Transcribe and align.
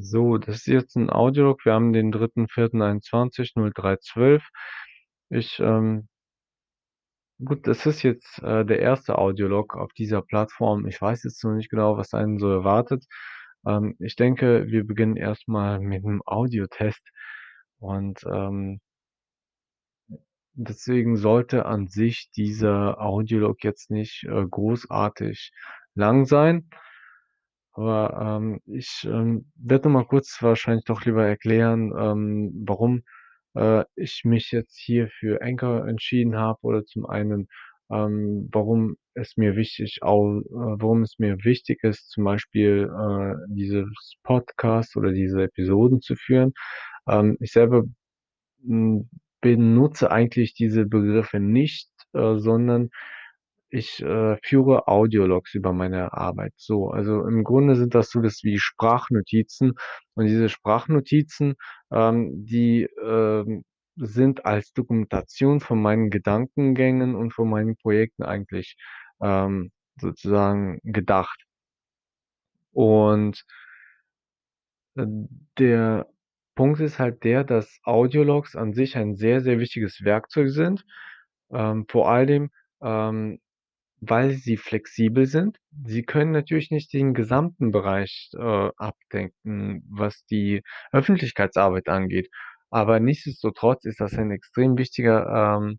So, 0.00 0.38
das 0.38 0.56
ist 0.58 0.66
jetzt 0.66 0.96
'n 0.96 1.10
Audiolog. 1.10 1.64
Wir 1.64 1.72
haben 1.74 1.92
den 1.92 2.12
3.4.21, 2.12 3.52
03:12. 3.56 4.48
Ich, 5.28 5.58
ähm 5.60 6.08
gut, 7.40 7.66
das 7.66 7.86
ist 7.86 8.02
jetzt, 8.02 8.38
äh, 8.42 8.64
der 8.64 8.80
1. 8.80 9.18
Audiolog 9.18 9.74
auf 9.76 9.92
dieser 9.94 10.22
Plattform. 10.22 10.86
Ich 10.86 11.00
weiß 11.00 11.24
jetzt 11.24 11.42
noch 11.44 11.52
nicht 11.54 11.70
genau, 11.70 11.96
was 11.96 12.14
einen 12.14 12.38
so 12.38 12.48
erwartet. 12.48 13.04
Ähm, 13.66 13.96
ich 13.98 14.16
denke, 14.16 14.66
wir 14.68 14.86
beginnen 14.86 15.16
erst 15.16 15.48
mal 15.48 15.80
mit 15.80 16.04
'nem 16.04 16.22
Audiotest 16.24 17.02
und, 17.80 18.20
ähm 18.32 18.80
deswegen 20.56 21.16
sollte 21.16 21.64
an 21.66 21.88
sich 21.88 22.30
dieser 22.36 23.00
Audiolog 23.00 23.64
jetzt 23.64 23.90
nicht, 23.90 24.24
äh, 24.24 24.44
großartig 24.46 25.50
lang 25.94 26.26
sein. 26.26 26.68
Aber, 27.74 28.38
ähm, 28.42 28.60
ich, 28.66 29.04
ähm, 29.10 29.50
werde 29.56 29.88
noch 29.88 29.94
mal 30.00 30.06
kurz 30.06 30.38
wahrscheinlich 30.42 30.84
doch 30.84 31.04
lieber 31.04 31.26
erklären, 31.26 31.92
ähm, 31.98 32.52
warum, 32.66 33.02
äh, 33.54 33.84
ich 33.96 34.24
mich 34.24 34.50
jetzt 34.52 34.78
hier 34.78 35.08
für 35.08 35.42
Anchor 35.42 35.86
entschieden 35.88 36.36
habe 36.36 36.58
oder 36.62 36.84
zum 36.84 37.06
einen, 37.06 37.48
ähm, 37.90 38.48
warum 38.52 38.96
es 39.14 39.36
mir 39.36 39.56
wichtig 39.56 40.00
au 40.02 40.40
äh, 40.40 40.44
warum 40.50 41.02
es 41.02 41.18
mir 41.18 41.36
wichtig 41.44 41.82
ist, 41.84 42.10
zum 42.10 42.24
Beispiel, 42.24 42.90
äh, 42.90 43.34
dieses 43.54 44.14
Podcast 44.22 44.96
oder 44.96 45.12
diese 45.12 45.42
Episoden 45.44 46.00
zu 46.02 46.16
führen. 46.16 46.52
Ähm, 47.08 47.36
ich 47.40 47.52
selber, 47.52 47.84
hm, 48.64 49.08
benutze 49.40 50.10
eigentlich 50.10 50.54
diese 50.54 50.86
Begriffe 50.86 51.40
nicht, 51.40 51.90
äh, 52.14 52.36
sondern 52.38 52.90
ich, 53.72 54.02
äh, 54.02 54.36
führe 54.44 54.88
Audiologs 54.88 55.54
über 55.54 55.72
meine 55.72 56.12
Arbeit. 56.12 56.52
So, 56.56 56.90
also, 56.90 57.26
im 57.26 57.44
Grunde 57.44 57.76
sind 57.76 57.94
das 57.94 58.10
so 58.10 58.22
was 58.22 58.42
wie 58.44 58.58
Sprachnotizen 58.58 59.74
und 60.14 60.26
diese 60.26 60.48
Sprachnotizen, 60.48 61.54
ähm, 61.92 62.30
die, 62.46 62.84
ähm, 63.04 63.64
sind 63.96 64.46
als 64.46 64.72
Dokumentation 64.72 65.60
von 65.60 65.80
meinen 65.82 66.10
Gedankengängen 66.10 67.14
und 67.14 67.32
von 67.34 67.50
meinen 67.50 67.76
Projekten 67.76 68.22
eigentlich, 68.24 68.76
ähm, 69.22 69.70
sozusagen 70.00 70.80
gedacht. 70.84 71.44
Und 72.74 73.44
äh, 74.96 75.06
der 75.58 76.06
Punkt 76.54 76.80
ist 76.80 76.98
halt 76.98 77.24
der, 77.24 77.44
dass 77.44 77.78
Audiologs 77.84 78.56
an 78.56 78.72
sich 78.74 78.96
ein 78.96 79.16
sehr, 79.16 79.40
sehr 79.40 79.58
wichtiges 79.58 80.02
Werkzeug 80.04 80.50
sind, 80.50 80.84
ähm, 81.52 81.86
vor 81.88 82.10
allem, 82.10 82.50
ähm, 82.82 83.38
weil 84.02 84.32
sie 84.32 84.56
flexibel 84.56 85.26
sind. 85.26 85.58
Sie 85.84 86.02
können 86.02 86.32
natürlich 86.32 86.70
nicht 86.72 86.92
den 86.92 87.14
gesamten 87.14 87.70
Bereich, 87.70 88.30
äh, 88.34 88.70
abdecken, 88.76 89.84
was 89.88 90.24
die 90.26 90.62
Öffentlichkeitsarbeit 90.92 91.88
angeht, 91.88 92.28
aber 92.70 93.00
nichtsdestotrotz 93.00 93.84
ist 93.84 94.00
das 94.00 94.14
ein 94.14 94.32
extrem 94.32 94.76
wichtiger, 94.76 95.58
ähm, 95.60 95.78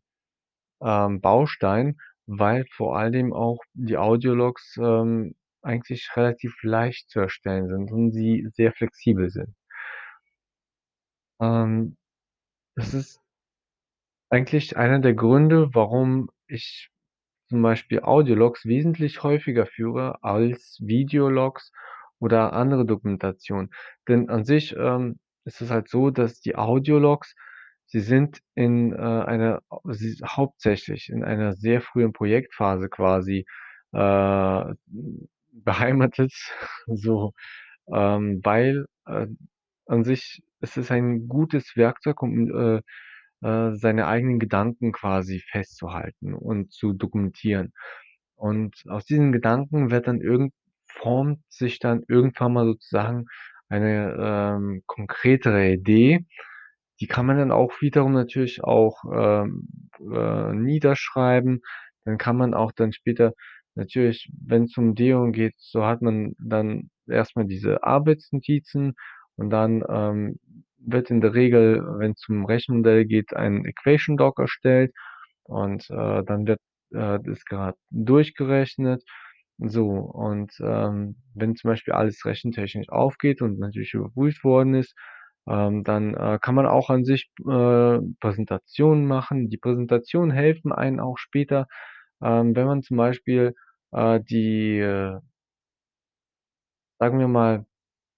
ähm, 0.82 1.22
Baustein, 1.22 1.98
weil 2.28 2.66
vor 2.72 2.98
allem 2.98 3.34
auch 3.34 3.60
die 3.74 3.98
Audiologs, 3.98 4.78
ähm, 4.78 5.36
eigentlich 5.62 6.10
relativ 6.16 6.56
leicht 6.64 7.10
zu 7.10 7.20
erstellen 7.22 7.68
sind 7.70 7.92
und 7.92 8.12
sie 8.12 8.48
sehr 8.54 8.74
flexibel 8.74 9.30
sind. 9.30 9.56
Ähm, 11.42 11.98
das 12.76 12.94
ist 12.94 13.22
eigentlich 14.30 14.78
einer 14.78 15.00
der 15.00 15.14
Gründe, 15.14 15.70
warum 15.74 16.30
ich 16.48 16.90
zum 17.54 17.62
Beispiel 17.62 18.00
Audiologs 18.02 18.66
wesentlich 18.66 19.22
häufiger 19.22 19.68
führe 19.68 20.18
als 20.24 20.80
Videologs 20.82 21.72
oder 22.20 22.54
andere 22.54 22.84
Dokumentationen. 22.86 23.70
Denn 24.08 24.28
an 24.30 24.44
sich, 24.44 24.76
ähm, 24.76 25.20
ist 25.46 25.62
es 25.62 25.70
halt 25.70 25.88
so, 25.88 26.10
dass 26.10 26.42
die 26.42 26.56
Audiologs, 26.56 27.36
sie 27.86 28.00
sind 28.00 28.40
in, 28.56 28.92
äh, 28.94 28.98
einer 28.98 29.62
sie 29.92 30.18
hauptsächlich 30.26 31.10
in 31.10 31.24
einer 31.24 31.54
sehr 31.54 31.82
frühen 31.82 32.12
Projektphase 32.12 32.90
quasi, 32.90 33.46
äh, 33.94 34.74
beheimatet, 35.52 36.34
so, 36.88 37.34
ähm, 37.94 38.42
weil, 38.44 38.86
äh, 39.08 39.28
an 39.88 40.04
sich 40.04 40.42
ist 40.62 40.78
es 40.78 40.92
ein 40.92 41.28
gutes 41.28 41.76
Werkzeug, 41.76 42.22
um, 42.24 42.50
äh, 42.78 42.82
äh, 43.44 43.76
seine 43.76 44.08
eigenen 44.08 44.40
Gedanken 44.40 44.92
quasi 44.92 45.40
festzuhalten 45.52 46.34
und 46.34 46.72
zu 46.72 46.94
dokumentieren. 46.94 47.74
Und 48.36 48.84
aus 48.90 49.06
diesen 49.06 49.32
Gedanken 49.32 49.92
wird 49.92 50.08
dann 50.08 50.22
irgend 50.22 50.54
formt 50.88 51.40
sich 51.50 51.80
dann 51.80 52.04
irgendwann 52.08 52.54
mal 52.54 52.66
sozusagen 52.66 53.26
eine, 53.70 54.16
ähm, 54.20 54.84
konkretere 54.86 55.72
Idee. 55.74 56.26
Die 57.00 57.08
kann 57.08 57.26
man 57.26 57.38
dann 57.38 57.52
auch 57.52 57.82
wiederum 57.82 58.14
natürlich 58.14 58.64
auch, 58.64 59.04
ähm, 59.12 59.68
äh, 60.00 60.54
niederschreiben. 60.54 61.62
Dann 62.06 62.18
kann 62.18 62.38
man 62.38 62.54
auch 62.54 62.72
dann 62.72 62.94
später 62.94 63.34
natürlich, 63.76 64.32
wenn's 64.46 64.78
um 64.78 64.96
geht, 64.96 65.56
so 65.58 65.86
hat 65.86 66.02
man 66.02 66.36
dann 66.40 66.90
erst 67.08 67.36
mal 67.36 67.46
diese 67.46 67.84
Arbeitsnotizen 67.84 68.94
und 69.36 69.50
dann, 69.50 69.84
ähm, 69.90 70.40
wird 70.86 71.10
in 71.12 71.22
der 71.22 71.34
Regel, 71.34 71.82
wenn's 72.00 72.28
um 72.30 72.46
Rechenmodell 72.46 73.06
geht, 73.06 73.34
ein 73.36 73.66
Equation 73.66 74.18
Doc 74.18 74.40
erstellt 74.40 74.94
und, 75.44 75.90
äh, 75.90 76.24
dann 76.24 76.48
wird, 76.48 76.60
äh, 76.94 77.20
das 77.24 77.46
grad 77.46 77.76
durchgerechnet. 77.92 79.04
So, 79.60 79.88
und, 79.90 80.52
ähm, 80.62 81.18
wenn 81.36 81.56
zum 81.56 81.70
Beispiel 81.72 81.94
alles 81.94 82.26
rechentechnisch 82.26 82.90
aufgeht 82.90 83.42
und 83.42 83.60
natürlich 83.60 83.94
überprüft 83.94 84.44
worden 84.44 84.74
ist, 84.76 84.96
ähm, 85.48 85.84
dann, 85.84 86.16
äh, 86.16 86.40
kann 86.42 86.56
man 86.56 86.66
auch 86.68 86.90
an 86.90 87.06
sich, 87.06 87.32
äh, 87.48 88.00
Präsentationen 88.20 89.06
machen. 89.06 89.50
Die 89.50 89.58
Präsentationen 89.58 90.32
helfen 90.32 90.72
einen 90.72 91.00
auch 91.00 91.18
später, 91.18 91.68
ähm, 92.22 92.56
wenn 92.56 92.66
man 92.68 92.82
zum 92.84 92.98
Beispiel, 92.98 93.54
äh, 93.92 94.20
die, 94.22 94.80
äh 94.80 95.20
sagen 97.00 97.20
wir 97.20 97.28
mal, 97.28 97.66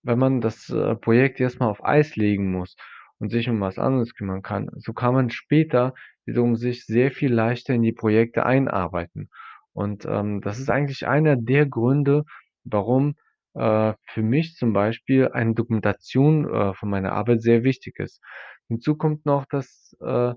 wenn 0.06 0.20
man 0.20 0.42
das, 0.42 0.70
äh, 0.70 0.96
Projekt 0.96 1.40
erst 1.40 1.60
mal 1.60 1.68
auf 1.70 1.84
Eis 1.86 2.16
legen 2.16 2.52
muss 2.52 2.76
und 3.20 3.30
sich 3.32 3.50
um 3.50 3.60
was 3.62 3.80
anderes 3.80 4.16
kümmern 4.16 4.42
kann, 4.44 4.70
so 4.78 4.94
kann 4.94 5.14
man 5.14 5.30
später 5.30 5.94
wiederum 6.26 6.56
sich 6.56 6.86
sehr 6.86 7.12
viel 7.12 7.34
leichter 7.34 7.74
in 7.74 7.84
die 7.84 7.94
Projekte 7.94 8.46
einarbeiten. 8.46 9.30
Und, 9.74 10.06
ähm, 10.06 10.42
das 10.42 10.60
ist 10.60 10.70
eigentlich 10.70 11.08
einer 11.08 11.36
der 11.36 11.66
Gründe, 11.68 12.24
warum, 12.64 13.16
äh, 13.56 13.94
für 14.08 14.22
mich 14.24 14.56
zum 14.56 14.74
Beispiel 14.74 15.30
eine 15.30 15.54
Dokumentation, 15.56 16.50
äh, 16.52 16.74
von 16.74 16.90
meiner 16.90 17.14
Arbeit 17.14 17.42
sehr 17.42 17.64
wichtig 17.64 18.00
ist. 18.00 18.22
Hinzu 18.70 18.96
kommt 18.98 19.26
noch, 19.26 19.46
dass, 19.46 19.96
äh 20.02 20.34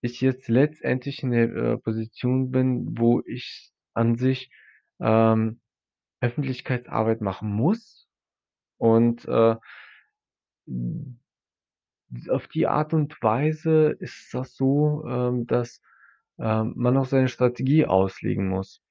ich 0.00 0.20
jetzt 0.20 0.48
letztendlich 0.48 1.22
in 1.22 1.30
der, 1.32 1.48
äh, 1.54 1.78
Position 1.78 2.50
bin, 2.50 2.96
wo 2.98 3.22
ich 3.26 3.70
an 3.94 4.16
sich, 4.16 4.50
ähm, 5.00 5.60
Öffentlichkeitsarbeit 6.20 7.20
machen 7.20 7.50
muss 7.50 7.97
und, 8.78 9.26
äh 9.26 9.56
auf 12.30 12.48
die 12.48 12.66
Art 12.66 12.94
und 12.94 13.22
Weise 13.22 13.90
ist 14.00 14.32
das 14.32 14.54
so, 14.56 15.04
ähm, 15.06 15.46
dass, 15.46 15.82
ähm, 16.38 16.72
man 16.76 16.96
auch 16.96 17.06
seine 17.06 17.28
Strategie 17.28 17.84
auslegen 17.84 18.48
muss. 18.48 18.82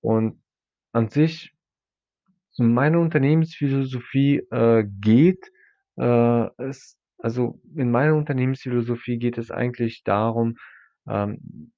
Und 0.00 0.42
an 0.92 1.08
sich 1.08 1.54
meine 2.56 2.98
Unternehmensphilosophie, 3.00 4.38
äh, 4.50 4.84
geht, 5.00 5.50
äh, 5.96 6.46
es 6.62 6.98
also, 7.18 7.58
in 7.74 7.90
meiner 7.90 8.14
Unternehmensphilosophie 8.16 9.18
geht 9.18 9.38
es 9.38 9.50
eigentlich 9.50 10.04
darum, 10.04 10.56
ähm, 11.08 11.72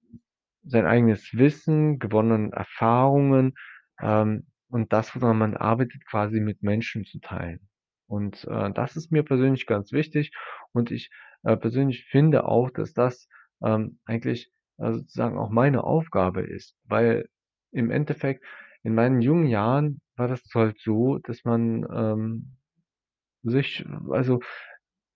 sein 0.65 0.87
eigenes 0.87 1.33
Wissen, 1.35 2.01
gewonnenen 2.01 2.53
Erfahrungen, 2.53 3.55
ähm, 4.03 4.47
und 4.71 4.93
das, 4.93 5.15
woran 5.15 5.39
man 5.39 5.57
arbeitet, 5.57 6.07
quasi 6.07 6.41
mit 6.41 6.63
Menschen 6.63 7.05
zu 7.05 7.21
teilen. 7.21 7.69
Und, 8.09 8.45
äh, 8.45 8.73
das 8.73 8.97
ist 8.97 9.13
mir 9.13 9.23
persönlich 9.25 9.67
ganz 9.67 9.93
wichtig 9.93 10.33
und 10.73 10.91
ich, 10.91 11.11
äh, 11.45 11.57
persönlich 11.57 12.05
finde 12.07 12.45
auch, 12.47 12.71
dass 12.71 12.93
das, 12.95 13.29
ähm, 13.65 13.99
eigentlich, 14.05 14.51
äh, 14.79 14.93
sozusagen 14.93 15.39
auch 15.39 15.51
meine 15.51 15.85
Aufgabe 15.85 16.43
ist, 16.43 16.77
weil 16.85 17.29
im 17.73 17.91
Endeffekt 17.91 18.45
in 18.83 18.95
meinen 18.95 19.21
jungen 19.21 19.47
Jahren 19.49 20.01
war 20.17 20.29
das 20.29 20.43
halt 20.55 20.79
so, 20.81 21.19
dass 21.19 21.45
man, 21.45 21.87
ähm, 21.93 22.57
sich 23.43 23.85
also, 24.11 24.41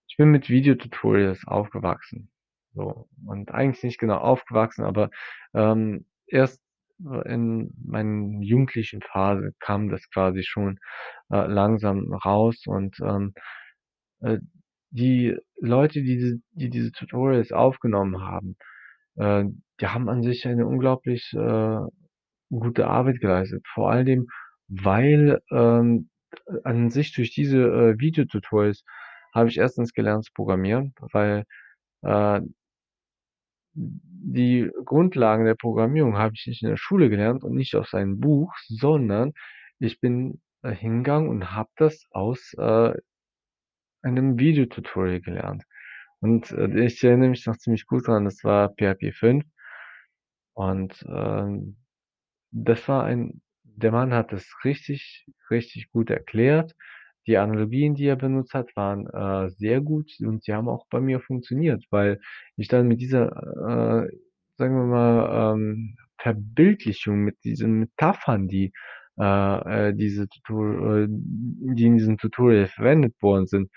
ich 0.08 0.16
bin 0.16 0.30
mit 0.30 0.48
Videotutorials 0.50 1.46
aufgewachsen, 1.46 2.30
so. 2.74 3.08
Und 3.26 3.52
eigentlich 3.52 3.82
nicht 3.84 3.98
genau 3.98 4.18
aufgewachsen, 4.18 4.84
aber, 4.84 5.10
ähm, 5.54 6.06
erst, 6.26 6.60
in 7.26 7.72
meinen 7.84 8.42
jugendlichen 8.42 9.02
Phase 9.02 9.52
kam 9.60 9.88
das 9.90 10.08
quasi 10.10 10.42
schon, 10.44 10.78
äh, 11.30 11.46
langsam 11.46 12.12
raus 12.14 12.64
und, 12.66 12.98
ähm, 13.02 13.34
äh, 14.22 14.38
die 14.92 15.36
Leute, 15.60 16.02
die 16.02 16.16
diese 16.18 16.38
die 16.52 16.70
diese 16.70 16.92
Tutorials 16.92 17.52
aufgenommen 17.52 18.22
haben, 18.22 18.56
äh, 19.16 19.44
die 19.80 19.86
haben 19.88 20.08
an 20.10 20.22
sich 20.22 20.46
eine 20.48 20.66
unglaublich, 20.66 21.32
äh, 21.34 21.80
gute 22.50 22.88
Arbeit 22.88 23.20
geleistet. 23.20 23.64
Vor 23.74 23.90
alldem, 23.92 24.26
weil, 24.68 25.40
ähm, 25.52 26.10
an 26.64 26.90
sich 26.90 27.14
durch 27.14 27.32
diese, 27.34 27.58
äh, 27.58 28.00
Videotutorials 28.00 28.84
habe 29.34 29.48
ich 29.50 29.58
erstens 29.58 29.92
gelernt 29.94 30.24
zu 30.26 30.32
programmieren, 30.34 30.94
weil, 31.12 31.44
äh 32.04 32.42
die 33.74 34.70
Grundlagen 34.84 35.44
der 35.44 35.54
Programmierung 35.54 36.18
habe 36.18 36.34
ich 36.34 36.46
nicht 36.46 36.62
in 36.62 36.68
der 36.70 36.76
Schule 36.76 37.10
gelernt 37.10 37.44
und 37.44 37.54
nicht 37.54 37.74
aus 37.76 37.94
einem 37.94 38.20
Buch, 38.20 38.52
sondern 38.68 39.32
ich 39.78 40.00
bin, 40.00 40.40
äh, 40.62 40.72
hingegangen 40.72 41.28
und 41.28 41.52
habe 41.52 41.70
das 41.76 42.06
aus, 42.10 42.54
äh, 42.58 42.92
einem 44.02 44.38
Videotutorial 44.38 45.20
gelernt. 45.20 45.64
Und, 46.20 46.50
äh, 46.52 46.84
ich 46.86 47.02
erinnere 47.04 47.30
mich 47.30 47.46
noch 47.46 47.56
ziemlich 47.56 47.86
gut 47.86 48.06
dran, 48.06 48.24
das 48.24 48.44
war 48.44 48.70
PHP 48.74 49.12
5. 49.12 49.44
Und, 50.54 51.04
ähm, 51.08 51.76
das 52.52 52.88
war 52.88 53.04
ein 53.04 53.42
der 53.80 53.92
Mann 53.92 54.12
hat 54.14 54.32
das 54.32 54.46
richtig, 54.64 55.26
richtig 55.50 55.90
gut 55.90 56.10
erklärt. 56.10 56.74
Die 57.26 57.36
Analogien, 57.36 57.94
die 57.94 58.06
er 58.06 58.16
benutzt 58.16 58.54
hat, 58.54 58.74
waren, 58.76 59.06
äh, 59.06 59.50
sehr 59.50 59.80
gut 59.80 60.10
und 60.20 60.46
die 60.46 60.54
haben 60.54 60.68
auch 60.68 60.86
bei 60.90 61.00
mir 61.00 61.20
funktioniert, 61.20 61.84
weil 61.90 62.20
ich 62.56 62.68
dann 62.68 62.88
mit 62.88 63.00
dieser, 63.00 63.26
äh, 63.28 64.08
sagen 64.56 64.76
wir 64.76 64.86
mal, 64.86 65.54
ähm, 65.54 65.96
Verbildlichung, 66.18 67.20
mit 67.24 67.36
diesen 67.44 67.80
Metaphern, 67.80 68.48
die, 68.48 68.72
äh, 69.18 69.88
äh, 69.88 69.94
diese 69.94 70.28
Tutor 70.28 70.98
äh, 71.04 71.06
die 71.08 71.86
in 71.86 71.96
diesem 71.98 72.18
Tutorial 72.18 72.66
verwendet 72.68 73.14
worden 73.22 73.46
sind, 73.46 73.70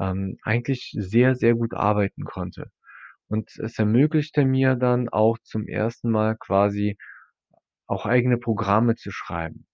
ähm, 0.00 0.38
eigentlich 0.42 0.94
sehr, 0.98 1.34
sehr 1.36 1.54
gut 1.54 1.74
arbeiten 1.74 2.24
konnte. 2.24 2.70
Und 3.28 3.50
es 3.58 3.78
ermöglichte 3.78 4.44
mir 4.44 4.76
dann 4.76 5.08
auch 5.08 5.38
zum 5.42 5.66
ersten 5.68 6.10
Mal 6.10 6.36
quasi 6.36 6.96
auch 7.86 8.06
eigene 8.06 8.38
Programme 8.38 8.94
zu 8.96 9.10
schreiben. 9.10 9.66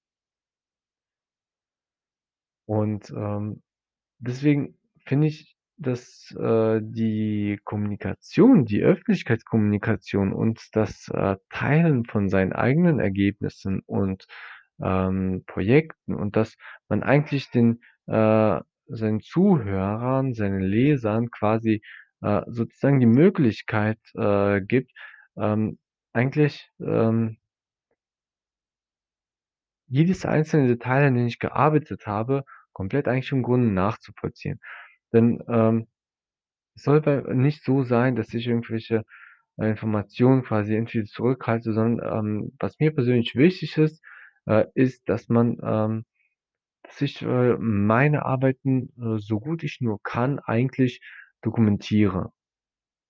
Und, 2.66 3.10
ähm, 3.16 3.62
deswegen 4.18 4.78
finde 5.06 5.28
ich, 5.28 5.56
dass, 5.78 6.34
äh, 6.38 6.80
die 6.82 7.60
Kommunikation, 7.64 8.64
die 8.66 8.82
Öffentlichkeitskommunikation 8.82 10.32
und 10.32 10.60
das, 10.72 11.08
äh, 11.14 11.36
Teilen 11.50 12.04
von 12.06 12.28
seinen 12.28 12.52
eigenen 12.52 13.00
Ergebnissen 13.00 13.80
und, 13.86 14.26
ähm, 14.82 15.44
Projekten 15.46 16.14
und 16.14 16.36
dass 16.36 16.56
man 16.88 17.02
eigentlich 17.02 17.50
den 17.50 17.80
äh, 18.06 18.60
seinen 18.86 19.20
Zuhörern, 19.20 20.34
seinen 20.34 20.60
Lesern 20.60 21.30
quasi, 21.30 21.82
äh, 22.20 22.42
sozusagen 22.48 23.00
die 23.00 23.06
Möglichkeit, 23.06 23.98
äh, 24.14 24.60
gibt, 24.60 24.92
ähm, 25.36 25.78
eigentlich, 26.12 26.68
ähm 26.80 27.38
jedes 29.92 30.24
einzelne 30.26 30.68
Detail, 30.68 31.06
an 31.08 31.14
dem 31.14 31.26
ich 31.26 31.38
gearbeitet 31.38 32.06
habe, 32.06 32.44
komplett 32.72 33.08
eigentlich 33.08 33.32
im 33.32 33.42
Grunde 33.42 33.68
nachzuvollziehen. 33.72 34.60
Denn, 35.12 35.42
ähm, 35.48 35.88
es 36.76 36.84
soll 36.84 37.00
nicht 37.34 37.64
so 37.64 37.84
sein, 37.84 38.16
dass 38.16 38.34
ich 38.34 38.46
irgendwelche, 38.48 39.04
äh, 39.58 39.70
Informationen 39.70 40.42
quasi 40.44 40.74
irgendwie 40.74 41.04
zurückhalte, 41.04 41.72
sondern, 41.74 42.26
ähm, 42.26 42.52
was 42.60 42.78
mir 42.80 42.92
persönlich 42.94 43.34
wichtig 43.36 43.76
ist, 43.78 44.02
äh, 44.46 44.66
ist, 44.74 45.08
dass 45.08 45.28
man, 45.28 45.58
ähm 45.64 46.04
dass 46.84 47.00
ich, 47.02 47.22
äh, 47.22 47.56
meine 47.58 48.24
Arbeiten, 48.26 48.90
äh, 49.00 49.18
so 49.18 49.40
gut 49.40 49.62
ich 49.64 49.80
nur 49.80 50.00
kann, 50.02 50.38
eigentlich 50.40 51.00
dokumentiere. 51.42 52.32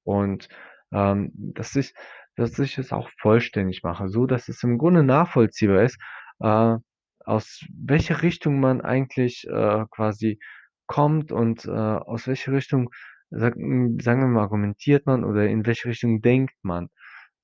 Und, 0.05 0.49
ähm, 0.93 1.31
dass 1.35 1.77
ich 1.77 1.95
dass 2.37 2.59
ich 2.59 2.79
es 2.79 2.93
auch 2.93 3.11
vollständig 3.21 3.83
mache, 3.83 4.09
so 4.09 4.27
dass 4.27 4.49
es 4.49 4.63
im 4.63 4.79
Grunde 4.79 5.03
nachvollziehbar 5.05 5.83
ist, 5.85 5.99
äh, 6.41 6.77
aus 7.25 7.65
welcher 7.73 8.23
Richtung 8.23 8.61
man 8.61 8.81
eigentlich, 8.81 9.47
äh, 9.49 9.85
quasi 9.91 10.39
kommt 10.87 11.33
und, 11.33 11.65
äh, 11.67 11.71
aus 11.71 12.27
welcher 12.27 12.53
Richtung, 12.53 12.91
sag 13.31 13.55
hm, 13.55 13.99
sagen 14.01 14.21
wir 14.23 14.29
mal, 14.29 14.43
argumentiert 14.43 15.07
man 15.07 15.25
oder 15.25 15.49
in 15.49 15.67
welche 15.67 15.89
Richtung 15.89 16.21
denkt 16.23 16.55
man. 16.63 16.89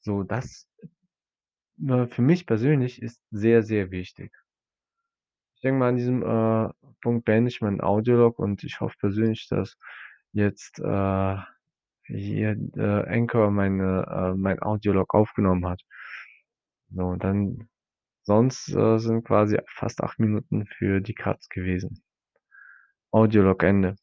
So, 0.00 0.22
das, 0.24 0.66
äh, 1.88 2.06
für 2.06 2.22
mich 2.22 2.46
persönlich 2.46 3.00
ist 3.02 3.20
sehr, 3.30 3.62
sehr 3.62 3.90
wichtig. 3.90 4.32
Ich 5.56 5.60
denke 5.62 5.78
mal, 5.80 5.88
an 5.90 5.96
diesem, 5.96 6.22
äh, 6.22 6.68
Punkt 7.02 7.24
beende 7.24 7.48
ich 7.48 7.60
meinen 7.60 7.80
Audiolog 7.80 8.38
und 8.38 8.64
ich 8.64 8.80
hoffe 8.80 8.96
persönlich, 9.00 9.48
dass 9.48 9.76
jetzt, 10.32 10.78
äh, 10.80 11.36
hier, 12.04 12.56
äh, 12.76 13.04
Anchor 13.08 13.50
meine 13.50 14.06
äh, 14.08 14.34
mein 14.36 14.60
Audiolog 14.62 15.14
aufgenommen 15.14 15.66
hat. 15.66 15.82
So, 16.90 17.16
dann 17.16 17.68
sonst, 18.28 18.68
äh, 18.74 18.98
sind 18.98 19.24
quasi 19.24 19.58
fast 19.66 20.02
8 20.02 20.20
Minuten 20.20 20.66
für 20.66 21.00
die 21.00 21.14
Katz 21.14 21.48
gewesen. 21.48 22.02
Audiolog 23.10 23.62
Ende. 23.62 23.96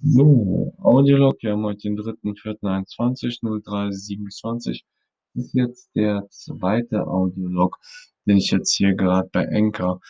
So, 0.00 0.74
Audiolog, 0.78 1.36
wir 1.40 1.52
haben 1.52 1.64
heute 1.64 1.82
den 1.82 1.96
3.4.21, 1.96 3.42
03:27. 3.42 4.84
Das 5.34 5.44
ist 5.44 5.54
jetzt 5.54 5.90
der 5.94 6.26
zweite 6.30 7.06
Audiolog, 7.06 7.78
den 8.26 8.38
ich 8.38 8.50
jetzt 8.50 8.74
hier 8.76 8.94
gerade 8.94 9.28
bei 9.32 9.48
Anchor 9.48 10.00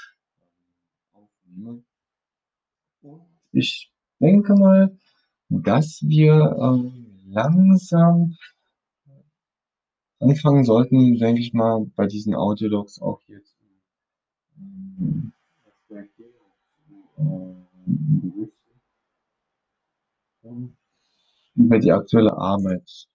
aufnehme. 1.13 1.83
Und 3.03 3.27
ich 3.53 3.93
denke 4.21 4.55
mal, 4.55 4.97
dass 5.51 6.03
wir, 6.03 6.57
ähm, 6.61 7.09
langsam 7.31 8.37
anfangen 10.21 10.65
sollten, 10.65 11.19
denke 11.19 11.41
ich 11.41 11.53
mal, 11.55 11.87
bei 11.97 12.07
diesen 12.07 12.35
Audiologs 12.35 13.01
auch 13.03 13.21
jetzt, 13.29 13.57
hm, 14.59 15.33
äh, 20.45 20.49
über 21.57 21.79
die 21.79 21.93
aktuelle 21.93 22.37
Arbeit. 22.39 23.07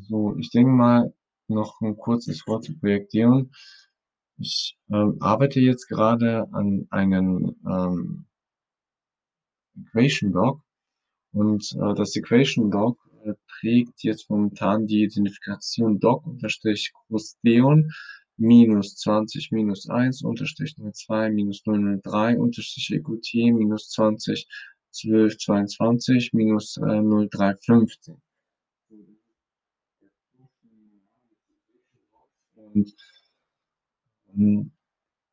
So, 0.00 0.36
ich 0.38 0.50
denke 0.50 0.72
mal, 0.72 1.14
noch 1.48 1.80
'n 1.82 1.96
kurzes 1.96 2.46
Wort 2.46 2.64
zur 2.64 2.78
Projektierung. 2.80 3.50
Ich, 4.38 4.78
ähm, 4.90 5.18
arbeite 5.20 5.60
jetzt 5.60 5.88
gerade 5.88 6.48
an 6.52 6.86
einem, 6.90 7.56
ähm 7.66 8.26
Equation 9.78 10.32
Doc 10.32 10.60
und, 11.32 11.72
äh, 11.74 11.94
das 11.94 12.16
Equation 12.16 12.70
äh, 12.70 13.11
trägt 13.60 14.02
jetzt 14.02 14.28
momentan 14.30 14.86
die 14.86 15.04
Identifikation 15.04 15.98
Doc-Großdeon 16.00 17.90
minus 18.36 18.96
20 18.96 19.52
minus 19.52 19.88
1 19.88 20.22
Unterstrich 20.22 20.74
02 20.76 21.30
minus 21.30 21.62
003 21.62 22.38
Unterstrich 22.38 22.90
EQT 22.92 23.34
minus 23.52 23.90
20 23.90 24.48
12 24.92 25.38
22 25.38 26.32
minus, 26.34 26.76
äh, 26.76 27.00
03 27.28 27.56
15. 27.56 28.20
Und, 32.74 32.94
hm, 34.34 34.72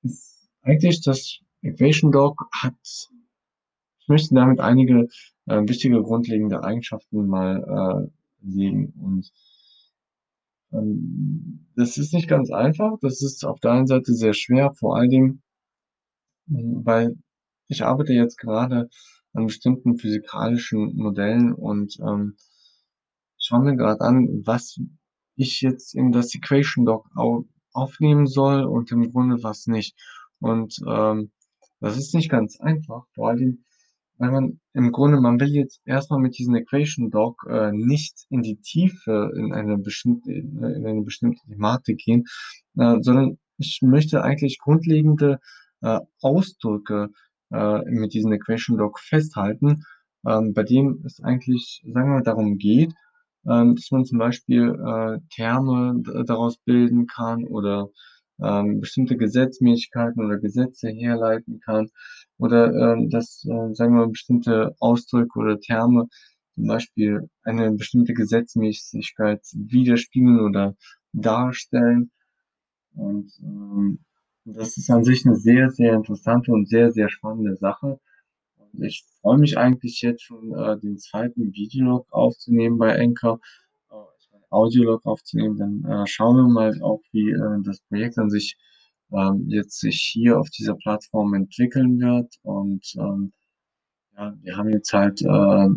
ist 0.04 0.50
eigentlich 0.62 1.02
das 1.02 1.40
Equation 1.62 2.12
Doc 2.12 2.50
hat 2.52 2.76
ich 4.02 4.12
möchte 4.12 4.34
damit 4.34 4.60
einige, 4.60 5.08
äh, 5.50 5.68
wichtige 5.68 6.02
grundlegende 6.02 6.64
Eigenschaften 6.64 7.28
mal, 7.28 7.64
äh, 8.04 8.48
legen 8.48 8.94
und 9.02 9.32
ähm, 10.72 11.68
das 11.76 11.98
ist 11.98 12.14
nicht 12.14 12.28
ganz 12.30 12.52
einfach. 12.52 12.98
Das 13.02 13.22
ist 13.22 13.44
auf 13.46 13.60
der 13.60 13.72
einen 13.72 13.88
Seite 13.88 14.14
sehr 14.14 14.34
schwer, 14.34 14.72
vor 14.74 14.98
allen 14.98 15.10
Dingen 15.10 15.42
hm, 16.48 16.86
weil 16.86 17.16
ich 17.68 17.84
arbeite 17.84 18.14
jetzt 18.14 18.38
gerade 18.38 18.90
an 19.34 19.46
bestimmten 19.48 19.98
physikalischen 19.98 20.96
Modellen 20.96 21.54
und, 21.54 21.98
ähm, 22.02 22.36
schaue 23.38 23.62
mir 23.64 23.76
grad 23.76 24.02
an, 24.02 24.42
was 24.46 24.80
ich 25.36 25.62
jetzt 25.62 25.96
in 25.96 26.12
das 26.12 26.34
Equation 26.36 26.86
Doc 26.86 27.08
au 27.16 27.46
aufnehmen 27.74 28.28
soll 28.28 28.64
und 28.66 28.92
im 28.92 29.12
Grunde 29.12 29.42
was 29.44 29.68
nicht. 29.68 29.96
Und, 30.40 30.78
ähm, 30.88 31.32
das 31.80 31.98
ist 31.98 32.14
nicht 32.16 32.30
ganz 32.30 32.60
einfach, 32.60 33.06
vor 33.14 33.30
allem, 33.30 33.64
weil 34.20 34.32
man 34.32 34.60
im 34.74 34.92
Grunde 34.92 35.20
man 35.20 35.40
will 35.40 35.50
jetzt 35.50 35.82
erst 35.86 36.12
mal 36.12 36.20
mit 36.20 36.38
diesem 36.38 36.56
Equation 36.56 37.10
Doc, 37.10 37.46
äh, 37.50 37.72
nicht 37.72 38.26
in 38.30 38.42
die 38.44 38.58
Tiefe 38.58 39.32
in 39.36 39.54
eine 39.54 39.78
bestimmte 39.78 40.32
in 40.32 40.86
eine 40.86 41.02
bestimmte 41.02 41.42
Thematik 41.48 42.00
gehen, 42.00 42.26
äh, 42.78 42.98
sondern 43.02 43.40
ich 43.58 43.80
möchte 43.82 44.24
eigentlich 44.24 44.60
grundlegende, 44.60 45.40
äh, 45.82 46.00
Ausdrücke, 46.22 47.10
äh, 47.52 47.82
mit 47.86 48.14
diesem 48.14 48.32
Equation 48.34 48.78
Doc 48.78 49.00
festhalten, 49.00 49.84
ähm, 50.28 50.54
bei 50.54 50.64
dem 50.64 51.02
es 51.06 51.22
eigentlich, 51.22 51.82
sagen 51.86 52.10
wir 52.10 52.16
mal, 52.16 52.24
darum 52.24 52.58
geht, 52.58 52.94
ähm, 53.48 53.76
dass 53.76 53.92
man 53.92 54.06
zum 54.06 54.20
Beispiel, 54.20 54.76
äh, 54.86 55.20
Terme 55.34 56.02
daraus 56.26 56.58
bilden 56.58 57.08
kann 57.08 57.46
oder, 57.46 57.90
ähm, 58.44 58.80
bestimmte 58.82 59.18
Gesetzmäßigkeiten 59.18 60.24
oder 60.26 60.38
Gesetze 60.40 60.90
herleiten 60.90 61.60
kann 61.62 61.90
oder, 62.38 62.74
ähm, 62.94 63.10
dass, 63.10 63.44
äh, 63.46 63.74
sagen 63.76 63.94
wir 63.96 64.06
mal, 64.06 64.10
bestimmte 64.10 64.76
Ausdrücke 64.80 65.40
oder 65.40 65.60
Terme 65.60 66.08
zum 66.56 66.68
Beispiel 66.68 67.30
eine 67.44 67.72
bestimmte 67.72 68.14
Gesetzmäßigkeit 68.14 69.42
widerspiegeln 69.54 70.40
oder 70.42 70.76
darstellen. 71.14 72.12
Und, 72.96 73.32
ähm, 73.44 74.00
Das 74.46 74.78
ist 74.78 74.90
an 74.92 75.04
sich 75.04 75.26
'ne 75.26 75.36
sehr, 75.36 75.70
sehr 75.72 75.94
interessante 75.94 76.52
und 76.54 76.68
sehr, 76.70 76.92
sehr 76.92 77.10
spannende 77.10 77.56
Sache. 77.58 78.00
Ich 78.80 79.06
freue 79.22 79.38
mich 79.40 79.58
eigentlich 79.58 80.02
jetzt 80.02 80.24
schon, 80.24 80.54
äh, 80.56 80.80
den 80.80 80.98
2. 81.00 81.54
Videolog 81.54 82.08
aufzunehmen 82.12 82.78
bei 82.80 83.00
Anchor, 83.00 83.40
Audiolog 84.50 85.06
aufzunehmen. 85.06 85.58
Dann, 85.58 85.86
äh, 85.86 86.08
schauen 86.08 86.38
wir 86.38 86.48
mal 86.48 86.82
auch, 86.82 87.02
wie, 87.12 87.32
äh, 87.32 87.62
das 87.64 87.80
Projekt 87.82 88.18
an 88.18 88.30
sich, 88.30 88.58
ähm, 89.12 89.46
jetzt 89.50 89.80
sich 89.80 90.02
hier 90.14 90.40
auf 90.40 90.50
dieser 90.50 90.76
Plattform 90.76 91.34
entwickeln 91.34 92.00
wird. 92.00 92.36
Und, 92.44 92.94
ähm, 92.98 93.34
ja, 94.18 94.34
wir 94.42 94.58
haben 94.58 94.70
jetzt 94.70 94.94
halt, 94.94 95.22
äh, 95.22 95.70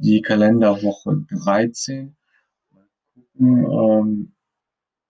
die 0.00 0.20
Kalenderwoche 0.22 1.24
13. 1.30 2.16
Mal 2.72 2.86
gucken, 3.14 3.66
ähm, 3.66 4.32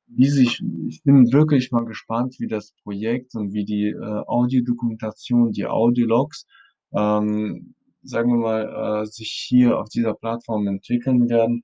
wie 0.06 0.28
sich 0.28 0.62
ich 0.88 1.02
bin 1.02 1.32
wirklich 1.32 1.70
mal 1.72 1.84
gespannt, 1.84 2.36
wie 2.38 2.46
das 2.48 2.72
Projekt 2.82 3.34
und 3.34 3.52
wie 3.54 3.64
die, 3.64 3.88
äh, 3.88 4.22
Audiodokumentation, 4.26 5.52
die 5.52 5.66
Audiologs, 5.66 6.46
ähm, 6.94 7.74
sagen 8.02 8.30
wir 8.32 8.38
mal, 8.38 9.02
äh, 9.04 9.06
sich 9.06 9.30
hier 9.48 9.78
auf 9.80 9.88
dieser 9.88 10.14
Plattform 10.14 10.66
entwickeln 10.68 11.28
werden. 11.28 11.62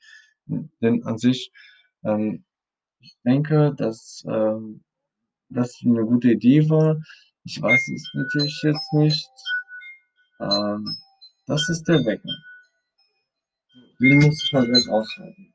Denn 0.83 1.05
an 1.05 1.19
sich, 1.19 1.53
ähm, 2.05 2.45
ich 3.01 3.17
denke, 3.25 3.75
dass, 3.77 4.25
ähm, 4.29 4.83
das 5.51 5.81
'ne 5.83 6.05
gute 6.05 6.33
Idee 6.33 6.69
war. 6.71 6.97
Ich 7.45 7.61
weiß 7.63 7.89
es 7.89 8.11
natürlich 8.15 8.61
jetzt 8.65 8.93
nicht. 8.95 9.29
Ähm, 10.41 10.97
das 11.47 11.69
ist 11.69 11.85
der 11.89 12.05
Wecker. 12.05 12.31
Den 14.01 14.19
muss 14.19 14.43
ich 14.45 14.53
mal 14.53 14.67
gleich 14.67 14.89
ausschalten. 14.89 15.53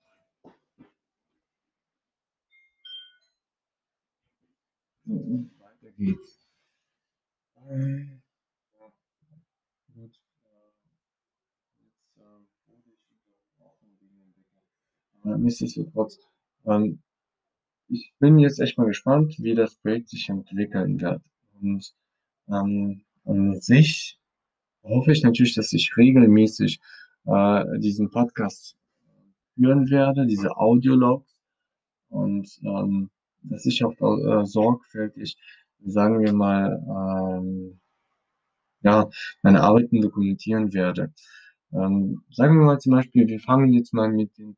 Weiter 5.60 5.92
geht's. 5.98 6.38
Ähm, 7.58 8.22
ja. 8.80 8.92
Gut, 9.96 10.16
äh, 10.44 10.72
jetzt, 11.84 12.18
ähm, 12.18 12.48
wurde 12.68 12.90
ich 12.90 13.02
unterbrochen 13.10 13.98
wegen 14.00 14.16
dem 14.18 14.34
Wecker. 14.36 14.62
Aber 15.12 15.12
nichtsdestotrotz, 15.24 16.20
ähm, 16.65 17.01
ich 17.89 18.13
bin 18.20 18.39
jetzt 18.39 18.60
echt 18.60 18.77
mal 18.77 18.88
gespannt, 18.88 19.36
wie 19.39 19.56
das 19.56 19.75
Projekt 19.75 20.10
sich 20.10 20.30
entwickeln 20.30 21.00
wird. 21.01 21.22
Und, 21.62 21.94
ähm, 22.50 23.03
an 23.25 23.62
sich 23.62 24.20
hoffe 24.84 25.12
ich 25.12 25.24
natürlich, 25.24 25.56
dass 25.56 25.74
ich 25.74 25.96
regelmäßig, 25.98 26.80
äh, 27.25 27.80
diesen 27.80 28.10
Podcast 28.12 28.75
führen 29.56 29.89
werde, 29.89 30.25
diese 30.27 30.56
Audiologs 30.58 31.42
und, 32.10 32.50
ähm, 32.63 33.10
dass 33.44 33.65
ich 33.65 33.84
auch, 33.84 33.94
äh, 34.01 34.46
sorgfältig, 34.46 35.38
sagen 35.86 36.22
wir 36.22 36.34
mal, 36.34 36.82
ähm, 37.42 37.80
ja, 38.82 39.10
meine 39.42 39.62
Arbeiten 39.62 40.01
dokumentieren 40.01 40.74
werde. 40.74 41.13
Ähm, 41.74 42.24
sagen 42.32 42.58
wir 42.60 42.65
mal 42.65 42.80
zum 42.80 42.94
Beispiel, 42.94 43.27
wir 43.27 43.39
fangen 43.39 43.74
jetzt 43.74 43.94
mal 43.94 44.10
mit 44.12 44.38
den, 44.38 44.51
äh, 44.51 44.56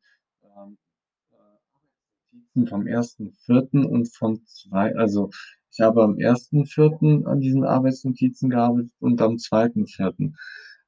Arbeitsnotizen 2.55 2.69
vom 2.69 2.81
1.4. 2.81 3.85
und 3.85 4.15
vom 4.15 4.45
zwei 4.45 4.95
also, 4.95 5.29
ich 5.71 5.79
habe 5.81 6.03
am 6.03 6.15
1.4. 6.15 7.25
an 7.25 7.39
diesen 7.39 7.63
Arbeitsnotizen 7.63 8.49
gearbeitet 8.49 8.93
und 8.99 9.21
am 9.21 9.35
2.4., 9.35 10.33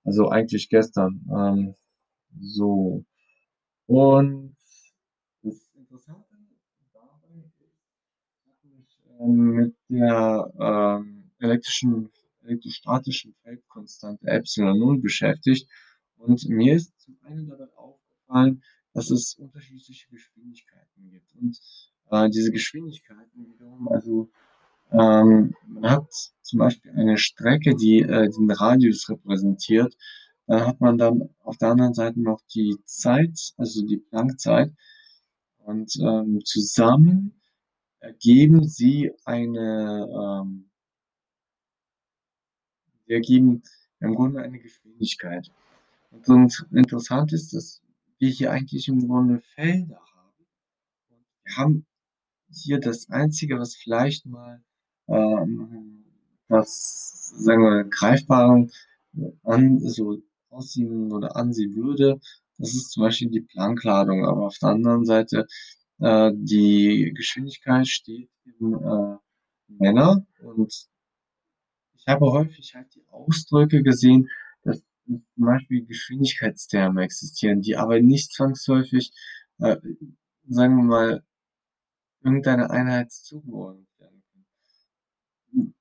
also 0.03 0.29
eigentlich 0.29 0.69
gestern. 0.69 1.25
Ähm, 1.29 1.75
so. 2.39 3.03
Und 3.87 4.55
das 5.41 5.69
Interessante 5.75 6.25
dabei 6.93 7.43
ist, 7.45 7.61
ich 8.45 8.63
habe 8.63 8.75
mich, 8.75 8.97
ähm, 9.19 9.35
mit 9.51 9.75
der, 9.89 10.53
ähm, 10.59 11.31
elektrischen 11.39 12.09
elektrostatischen 12.43 13.35
Feldkonstante 13.43 14.25
ε0 14.25 15.01
beschäftigt 15.01 15.69
und 16.15 16.47
mir 16.47 16.75
ist 16.75 16.97
zum 17.01 17.17
einen 17.23 17.49
dabei 17.49 17.67
aufgefallen, 17.75 18.63
dass 18.97 19.11
es 19.11 19.35
unterschiedliche 19.35 20.09
Geschwindigkeiten 20.09 21.11
gibt. 21.11 21.35
Und, 21.35 21.59
äh, 22.09 22.29
diese 22.31 22.51
Geschwindigkeiten 22.51 23.47
wiederum 23.53 23.87
also, 23.89 24.31
ähm, 24.91 25.53
man 25.67 25.91
hat 25.91 26.11
zum 26.41 26.57
Beispiel 26.57 26.91
eine 26.93 27.19
Strecke, 27.19 27.75
die, 27.75 27.99
äh, 27.99 28.27
den 28.27 28.49
Radius 28.49 29.07
repräsentiert. 29.07 29.95
Dann 30.47 30.65
hat 30.65 30.81
man 30.81 30.97
dann 30.97 31.29
auf 31.43 31.57
der 31.57 31.69
anderen 31.69 31.93
Seite 31.93 32.19
noch 32.19 32.41
die 32.55 32.75
Zeit, 32.85 33.53
also 33.57 33.85
die 33.85 33.97
Planck-Zeit. 33.97 34.73
Und, 35.59 35.95
ähm, 35.97 36.41
zusammen 36.43 37.39
ergeben 37.99 38.67
sie 38.67 39.11
eine, 39.25 40.07
ähm 40.11 40.71
ergeben 43.09 43.61
im 44.01 44.15
Grunde 44.15 44.41
eine 44.41 44.59
Geschwindigkeit. 44.59 45.49
Und 46.27 46.65
interessant 46.71 47.31
ist, 47.31 47.53
dass 47.53 47.81
wir 48.19 48.29
hier 48.29 48.51
eigentlich 48.51 48.87
im 48.87 49.07
Grunde 49.07 49.41
Felder 49.55 49.99
haben. 49.99 50.45
Und 51.09 51.25
wir 51.43 51.55
haben 51.57 51.85
hier 52.49 52.79
das 52.79 53.09
Einzige, 53.09 53.59
was 53.59 53.75
vielleicht 53.75 54.25
mal, 54.25 54.63
ähm, 55.07 56.05
was, 56.47 57.33
sagen 57.37 57.61
wir, 57.63 57.83
greifbar 57.85 58.67
an 59.43 59.79
so 59.79 60.21
aussehen 60.49 61.11
oder 61.11 61.35
ansehen 61.35 61.75
würde, 61.75 62.19
das 62.57 62.73
ist 62.73 62.91
zum 62.91 63.03
Beispiel 63.03 63.29
die 63.29 63.41
Planck-Ladung. 63.41 64.25
Aber 64.25 64.47
auf 64.47 64.57
der 64.59 64.69
anderen 64.69 65.05
Seite, 65.05 65.47
äh, 65.99 66.31
die 66.33 67.13
Geschwindigkeit 67.15 67.87
steht 67.87 68.29
in, 68.59 68.73
äh, 68.73 69.17
Männer 69.69 70.25
und 70.41 70.87
ich 71.95 72.07
habe 72.07 72.25
häufig 72.31 72.73
halt 72.73 72.87
die 72.95 73.05
Ausdrücke 73.09 73.83
gesehen, 73.83 74.29
zum 75.07 75.45
Beispiel 75.45 75.85
Geschwindigkeitsterme 75.85 77.03
existieren, 77.03 77.61
die 77.61 77.75
aber 77.75 78.01
nicht 78.01 78.33
zwangsläufig, 78.33 79.11
äh, 79.59 79.77
sagen 80.47 80.77
wir 80.77 80.83
mal, 80.83 81.23
irgendeiner 82.23 82.69
Einheit 82.71 83.11
zugeordnet 83.11 83.87
werden 83.99 84.23
können. 84.31 85.73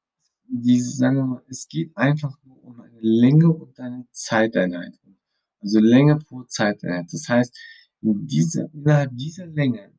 Die 0.49 0.80
sagen 0.80 1.16
wir 1.16 1.25
mal, 1.25 1.42
es 1.49 1.68
geht 1.68 1.97
einfach 1.97 2.37
nur 2.45 2.62
um 2.64 2.80
eine 2.80 3.00
Länge 3.00 3.49
und 3.49 3.78
eine 3.80 4.06
Zeiteinheit. 4.12 4.99
Also 5.61 5.80
Länge 5.80 6.18
pro 6.18 6.45
Zeiteinheit. 6.45 7.12
Das 7.12 7.28
heißt, 7.28 7.59
in 8.02 8.26
dieser 8.26 8.73
innerhalb 8.73 9.16
dieser 9.16 9.47
Länge 9.47 9.90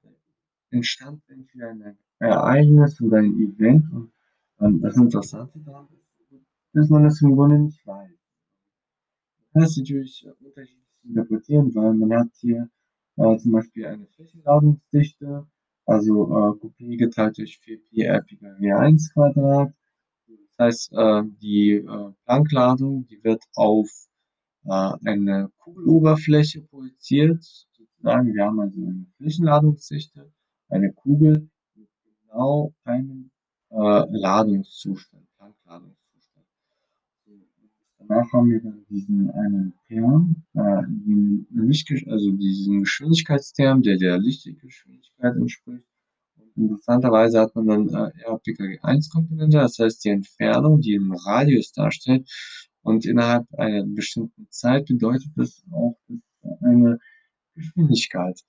entstand 0.70 1.22
entweder 1.28 1.70
ein 1.70 1.98
Ereignis 2.20 3.02
oder 3.02 3.18
ein 3.18 3.34
Event 3.40 3.92
und, 3.92 4.12
ähm, 4.60 4.82
das 4.82 4.96
Interessante 4.96 5.60
daran 5.60 5.88
ist, 5.92 6.42
dass 6.74 6.90
man 6.90 7.04
das 7.04 7.22
im 7.22 7.36
Grunde 7.36 7.60
nicht 7.60 7.86
weiß. 7.86 8.17
Kann 9.58 9.66
es 9.66 9.76
natürlich 9.76 10.24
unterschiedlich 10.40 10.86
interpretieren, 11.04 11.74
weil 11.74 11.96
man 11.96 12.14
hat 12.14 12.30
hier, 12.42 12.70
äh, 13.16 13.38
zum 13.40 13.54
Beispiel 13.54 13.88
eine 13.88 14.06
Flächenladungsdichte, 14.06 15.48
also, 15.88 16.26
äh, 16.26 16.60
Q 16.60 16.72
geteilt 16.98 17.40
durch 17.40 17.58
4π 17.58 18.04
r 18.04 18.22
Pico 18.22 18.46
G1². 18.46 19.74
Das 20.28 20.60
heißt, 20.60 20.94
äh, 20.94 21.24
die, 21.42 21.72
äh, 21.72 22.12
Planck-Ladung, 22.26 23.08
die 23.08 23.24
wird 23.24 23.44
auf, 23.56 23.90
äh, 24.66 24.94
eine 25.06 25.50
Kugeloberfläche 25.58 26.62
projiziert. 26.62 27.44
Sozusagen, 27.72 28.36
wir 28.36 28.46
haben 28.46 28.60
also 28.60 28.80
eine 28.80 29.08
Flächenladungsdichte, 29.18 30.32
eine 30.70 30.94
Kugel 30.94 31.50
mit 31.74 31.90
genau 32.22 32.76
einem, 32.84 33.32
äh, 33.72 33.76
Ladungszustand, 33.76 35.26
Planck-Ladungszustand. 35.38 36.07
Danach 38.08 38.32
haben 38.32 38.50
wir 38.52 38.62
dann 38.62 38.86
diesen 38.90 39.30
einen 39.32 39.74
Term, 39.88 40.44
äh, 40.54 42.10
also 42.10 42.32
diesen 42.32 42.82
Geschwindigkeitsterm, 42.82 43.82
der 43.82 43.98
der 43.98 44.18
Lichtgeschwindigkeit 44.18 45.36
entspricht. 45.36 45.84
Und 46.38 46.64
interessanterweise 46.64 47.40
hat 47.42 47.56
man 47.56 47.68
dann, 47.68 47.90
äh, 47.90 48.12
R 48.26 48.40
Pico 48.40 48.64
G1-Komponente, 48.64 49.58
das 49.58 49.78
heißt 49.80 50.06
die 50.06 50.10
Entfernung, 50.10 50.82
die 50.82 50.96
'n 50.96 51.12
Radius 51.14 51.72
darstellt. 51.74 52.30
Und 52.82 53.06
innerhalb 53.06 53.46
einer 53.54 53.84
bestimmten 53.86 54.48
Zeit 54.50 54.86
bedeutet 54.88 55.32
das 55.36 55.64
auch, 55.72 55.98
dass 56.08 56.62
eine 56.64 57.00
Geschwindigkeit, 57.56 58.40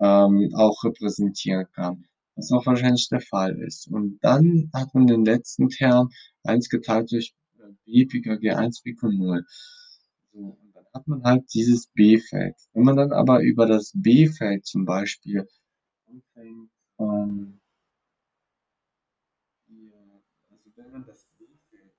ähm, 0.00 0.50
auch 0.54 0.82
repräsentieren 0.84 1.66
kann, 1.74 2.04
was 2.36 2.50
auch 2.52 2.66
wahrscheinlich 2.66 3.08
der 3.10 3.20
Fall 3.20 3.58
ist. 3.60 3.88
Und 3.88 4.18
dann 4.22 4.70
hat 4.74 4.94
man 4.94 5.06
den 5.06 5.24
letzten 5.24 5.68
Term 5.68 6.10
1 6.44 6.68
geteilt 6.68 7.12
durch, 7.12 7.32
b 7.84 8.06
Pico 8.06 8.30
G1 8.32 8.82
Pico 8.82 9.08
0. 9.10 9.44
So, 10.32 10.38
und 10.38 10.74
dann 10.74 10.84
hat 10.92 11.06
man 11.06 11.22
halt 11.22 11.52
dieses 11.54 11.86
B-Feld. 11.88 12.56
Wenn 12.72 12.84
man 12.84 12.96
dann 12.96 13.12
aber 13.12 13.40
über 13.40 13.66
das 13.66 13.92
B-Feld 13.94 14.66
zum 14.66 14.84
Beispiel 14.84 15.46
anfängt, 16.06 16.70
ähm 16.98 17.60
also 20.50 20.70
wenn 20.76 20.92
man 20.92 21.06
das 21.06 21.26
B-Feld 21.38 21.92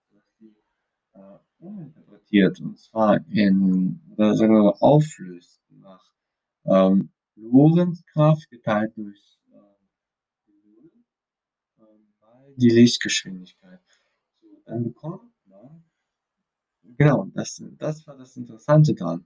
äh, 1.14 1.20
uminterpretiert, 1.60 2.60
und 2.60 2.80
zwar 2.80 3.26
in 3.30 4.02
oder 4.12 4.36
sagen 4.36 4.54
wir 4.54 4.64
mal 4.64 4.78
auflöst 4.80 5.62
nach, 5.70 6.04
ähm, 6.66 7.10
Lorentzkraft 7.36 8.50
geteilt 8.50 8.96
durch, 8.96 9.22
die 10.48 10.54
0, 10.64 10.92
ähm, 11.80 12.56
die 12.58 12.70
Lichtgeschwindigkeit. 12.70 13.82
So, 14.42 14.48
dann 14.66 14.84
bekommt 14.84 15.35
genau, 16.98 17.28
das 17.34 17.64
das 17.78 18.06
war 18.08 18.18
das 18.18 18.38
Interessante 18.38 18.94
dran. 18.94 19.26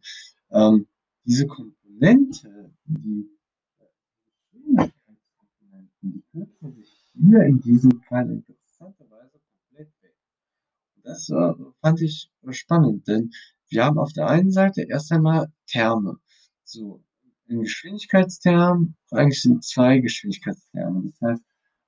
Ähm, 0.51 0.87
diese 1.25 1.47
Komponente, 1.47 2.71
die 2.85 3.29
Geschwindigkeitskomponenten, 4.51 5.91
die 6.01 6.23
kürzen 6.31 6.73
sich 6.75 7.05
hier 7.13 7.43
in 7.43 7.61
diesem 7.61 8.01
Fall 8.03 8.29
interessanterweise 8.31 9.39
komplett 9.39 9.91
weg. 10.01 10.15
Das, 11.03 11.29
äh, 11.29 11.53
fand 11.81 12.01
ich 12.01 12.31
spannend, 12.51 13.07
denn 13.07 13.31
wir 13.69 13.85
haben 13.85 13.99
auf 13.99 14.13
der 14.13 14.27
einen 14.27 14.51
Seite 14.51 14.81
erst 14.83 15.11
einmal 15.11 15.51
Terme. 15.67 16.19
So, 16.63 17.03
in 17.47 17.61
Geschwindigkeitstermen 17.61 18.95
eigentlich 19.11 19.41
sind 19.41 19.63
2 19.63 19.99
Geschwindigkeitsterme. 19.99 21.03
Das 21.03 21.21
heißt, 21.21 21.43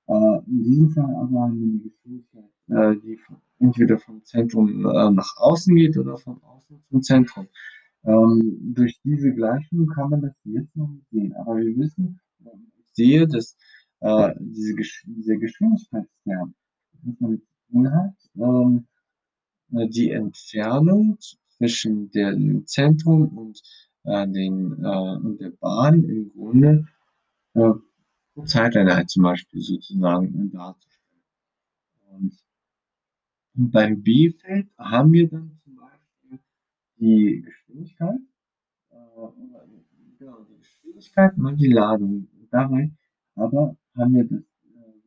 äh, 0.07 0.39
in 0.47 0.63
diesem 0.63 0.89
Fall 0.91 1.15
aber 1.15 1.45
eine 1.45 1.79
Geschwindigkeit, 1.79 2.50
äh, 2.71 2.95
die 3.03 3.19
entweder 3.59 3.99
vom 3.99 4.23
Zentrum, 4.23 4.85
äh, 4.85 5.11
nach 5.11 5.37
außen 5.37 5.75
geht 5.75 5.97
oder 5.97 6.17
von 6.17 6.41
außen 6.43 6.83
zum 6.89 7.01
Zentrum. 7.01 7.47
Ähm, 8.03 8.73
durch 8.73 8.99
diese 9.03 9.31
Gleichung 9.33 9.87
kann 9.87 10.09
man 10.09 10.21
das 10.21 10.33
jetzt 10.43 10.75
noch 10.75 10.89
sehen, 11.11 11.33
aber 11.33 11.57
wir 11.57 11.77
wissen 11.77 12.19
ich 12.79 12.85
sehe, 12.93 13.27
dass, 13.27 13.55
äh, 13.99 14.33
diese 14.39 14.73
Gesch 14.73 15.03
dieser 15.05 15.37
tun 17.69 17.91
hat, 17.91 18.15
ähm, 18.35 18.85
äh, 19.73 19.87
die 19.89 20.11
Entfernung 20.11 21.17
zwischen 21.57 22.09
dem 22.11 22.65
Zentrum 22.65 23.37
und, 23.37 23.61
äh, 24.03 24.27
den 24.27 24.83
äh, 24.83 25.15
und 25.17 25.39
der 25.39 25.51
Bahn 25.51 26.03
im 26.03 26.31
Grunde, 26.33 26.87
äh, 27.53 27.73
Zeiteinheit 28.45 29.09
zum 29.09 29.23
Beispiel 29.23 29.61
sozusagen 29.61 30.51
darzustellen. 30.51 30.90
Und 33.55 33.63
und 33.63 33.72
beim 33.72 34.01
B-Feld 34.01 34.70
haben 34.77 35.12
wir 35.12 35.29
dann 35.29 35.60
zum 35.63 35.75
Beispiel 35.75 36.39
die 36.98 37.41
Geschwindigkeit, 37.41 38.20
äh, 38.89 38.96
genau, 40.17 40.43
die 40.43 40.58
Geschwindigkeit 40.58 41.38
mal 41.38 41.55
die 41.55 41.67
Ladung. 41.67 42.27
Dabei 42.50 42.91
aber 43.36 43.77
haben 43.96 44.13
wir 44.13 44.24
das, 44.25 44.41
äh, 44.41 45.01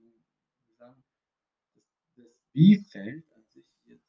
das 0.79 0.97
das 2.17 2.27
B-Feld 2.53 3.25
an 3.35 3.43
sich 3.49 3.67
jetzt 3.87 4.07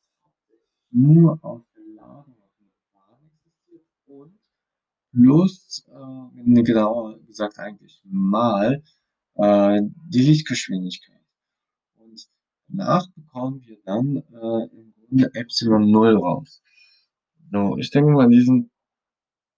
nur 0.91 1.43
aus 1.43 1.63
der 1.75 1.83
Ladung 1.95 2.35
auf 2.41 2.51
der 2.59 2.67
Bahn 2.93 3.29
existiert 3.29 3.85
und 4.05 4.39
plus, 5.11 5.85
äh, 5.87 6.63
genauer 6.63 7.19
gesagt 7.25 7.59
eigentlich 7.59 8.01
mal, 8.05 8.83
äh, 9.35 9.81
die 10.09 10.23
Lichtgeschwindigkeit. 10.23 11.24
Danach 12.67 13.07
bekommen 13.15 13.61
wir 13.65 13.77
dann, 13.85 14.17
äh, 14.17 14.75
im 14.75 14.93
Grunde 15.07 15.31
Epsilon 15.33 15.91
Null 15.91 16.17
raus. 16.17 16.61
So, 17.51 17.77
ich 17.77 17.91
denke 17.91 18.11
mal, 18.11 18.29
diesen 18.29 18.71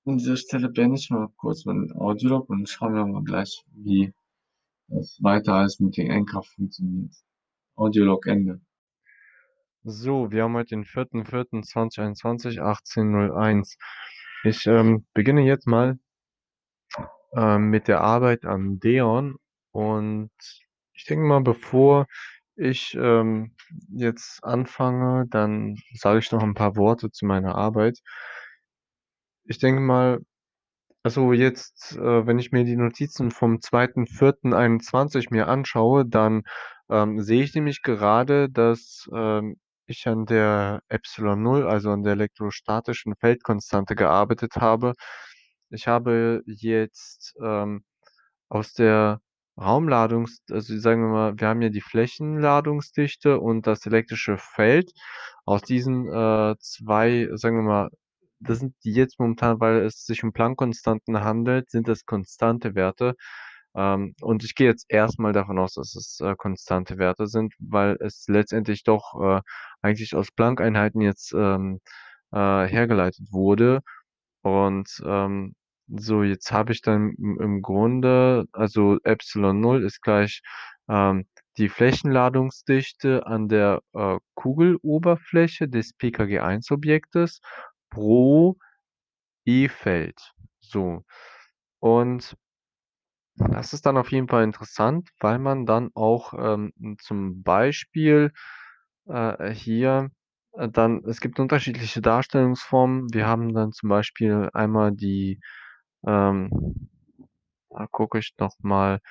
an 0.05 0.17
dieser 0.17 0.37
Stelle 0.37 0.69
beende 0.69 0.95
ich 0.97 1.09
mal 1.09 1.27
kurz 1.37 1.65
meinen 1.65 1.91
Audiolog 1.91 2.49
und 2.49 2.69
schauen 2.69 2.95
wir 2.95 3.05
mal 3.05 3.23
gleich, 3.23 3.61
wie 3.73 4.13
das 4.87 5.17
weiter 5.21 5.53
alles 5.55 5.79
mit 5.79 5.97
den 5.97 6.09
N-Kraft 6.09 6.49
funktioniert. 6.55 7.13
Audiolog 7.75 8.25
Ende. 8.25 8.61
So, 9.83 10.31
wir 10.31 10.43
haben 10.43 10.55
heute 10.55 10.75
den 10.75 10.85
4.4.2021, 10.85 12.59
18:01. 12.59 13.77
Ich, 14.43 14.65
ähm, 14.65 15.05
beginne 15.13 15.41
jetzt 15.41 15.67
mal 15.67 15.99
ähm, 17.35 17.69
mit 17.69 17.87
der 17.87 18.01
Arbeit 18.01 18.45
an 18.45 18.79
Deon 18.79 19.37
und 19.71 20.31
ich 20.93 21.05
denke 21.05 21.25
mal, 21.25 21.41
bevor 21.41 22.07
ich, 22.57 22.95
ähm, 22.99 23.55
jetzt 23.89 24.43
anfange, 24.43 25.25
dann 25.29 25.77
sage 25.95 26.19
ich 26.19 26.31
noch 26.31 26.43
'n 26.43 26.53
paar 26.55 26.75
Worte 26.77 27.11
zu 27.11 27.25
meiner 27.25 27.55
Arbeit. 27.55 27.99
Ich 29.45 29.59
denke 29.59 29.81
mal 29.81 30.19
also 31.03 31.33
jetzt, 31.33 31.97
äh, 31.97 32.27
wenn 32.27 32.39
ich 32.39 32.51
mir 32.51 32.65
die 32.65 32.77
Notizen 32.77 33.31
vom 33.31 33.61
2.4.21 33.61 35.31
mir 35.31 35.47
anschaue, 35.47 36.05
dann, 36.05 36.43
ähm, 36.89 37.21
sehe 37.21 37.43
ich 37.43 37.55
nämlich 37.55 37.81
gerade, 37.83 38.49
dass, 38.49 39.09
ähm, 39.13 39.57
ich 39.87 40.07
an 40.07 40.25
der 40.27 40.81
Epsilon 40.89 41.43
Null, 41.43 41.67
also 41.67 41.91
an 41.91 42.03
der 42.03 42.13
elektrostatischen 42.13 43.15
Feldkonstante 43.15 43.95
gearbeitet 43.95 44.55
habe. 44.57 44.93
Ich 45.71 45.87
habe 45.87 46.43
jetzt, 46.47 47.35
ähm, 47.41 47.83
aus 48.49 48.73
der 48.73 49.21
Raumladungs 49.59 50.41
also 50.51 50.77
sagen 50.79 51.01
wir 51.03 51.09
mal, 51.09 51.39
wir 51.39 51.47
haben 51.47 51.61
ja 51.61 51.69
die 51.69 51.81
Flächenladungsdichte 51.81 53.39
und 53.39 53.67
das 53.67 53.85
elektrische 53.85 54.37
Feld. 54.37 54.91
Aus 55.45 55.61
diesen, 55.63 56.07
äh, 56.09 56.55
2, 56.59 57.29
sagen 57.33 57.57
wir 57.57 57.63
mal 57.63 57.89
das 58.39 58.59
sind 58.59 58.75
die 58.83 58.93
jetzt 58.93 59.19
momentan, 59.19 59.59
weil 59.59 59.77
es 59.85 60.05
sich 60.05 60.23
um 60.23 60.31
Planck-Konstanten 60.33 61.21
handelt, 61.23 61.71
sind 61.71 61.87
das 61.87 62.05
konstante 62.05 62.75
Werte. 62.75 63.15
Ähm, 63.75 64.15
und 64.21 64.43
ich 64.43 64.55
gehe 64.55 64.67
jetzt 64.69 64.85
erst 64.89 65.19
mal 65.19 65.33
davon 65.33 65.57
aus, 65.59 65.73
dass 65.75 65.95
es, 65.95 66.19
äh, 66.21 66.35
konstante 66.35 66.97
Werte 66.99 67.27
sind, 67.27 67.53
weil 67.59 67.97
es 68.01 68.25
letztendlich 68.27 68.83
doch, 68.83 69.15
äh, 69.21 69.41
eigentlich 69.81 70.15
aus 70.15 70.31
Planck-Einheiten 70.31 71.01
jetzt, 71.01 71.33
ähm, 71.33 71.79
äh, 72.31 72.37
hergeleitet 72.67 73.31
wurde. 73.31 73.81
Und, 74.43 74.89
ähm, 75.05 75.55
so, 75.87 76.23
jetzt 76.23 76.51
habe 76.51 76.73
ich 76.73 76.81
dann 76.81 77.15
im 77.17 77.61
Grunde 77.61 78.45
also 78.51 78.97
Epsilon 79.03 79.59
Null 79.61 79.83
ist 79.85 80.01
gleich, 80.01 80.41
ähm, 80.89 81.25
die 81.57 81.69
Flächenladungsdichte 81.69 83.25
an 83.25 83.47
der, 83.47 83.81
äh, 83.93 84.17
Kugeloberfläche 84.35 85.67
des 85.67 85.93
PKG-1-Objektes 85.93 87.41
pro 87.89 88.57
E-Feld. 89.45 90.33
So. 90.61 91.03
Und 91.79 92.35
das 93.37 93.73
ist 93.73 93.85
dann 93.85 93.97
auf 93.97 94.11
jeden 94.11 94.27
Fall 94.27 94.43
interessant, 94.43 95.09
weil 95.19 95.39
man 95.39 95.65
dann 95.65 95.89
auch, 95.93 96.33
ähm, 96.33 96.73
zum 96.99 97.43
Beispiel, 97.43 98.31
äh, 99.07 99.51
hier, 99.51 100.09
äh, 100.53 100.69
dann 100.69 101.03
es 101.05 101.21
gibt 101.21 101.39
unterschiedliche 101.39 102.01
Darstellungsformen. 102.01 103.13
Wir 103.13 103.27
haben 103.27 103.53
dann 103.53 103.71
zum 103.73 103.89
Beispiel 103.89 104.49
einmal 104.53 104.91
die, 104.91 105.39
ähm 106.07 106.49
da 107.71 107.87
gucke 107.87 108.19
ich 108.19 108.33
noch 108.39 108.55
mal, 108.61 109.01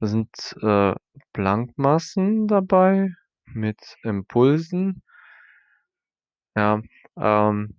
da 0.00 0.08
sind, 0.08 0.30
äh, 0.62 0.94
Planck-Massen 1.34 2.48
dabei 2.48 3.10
mit 3.54 3.78
Impulsen. 4.04 5.02
Ja, 6.56 6.80
ähm, 7.16 7.76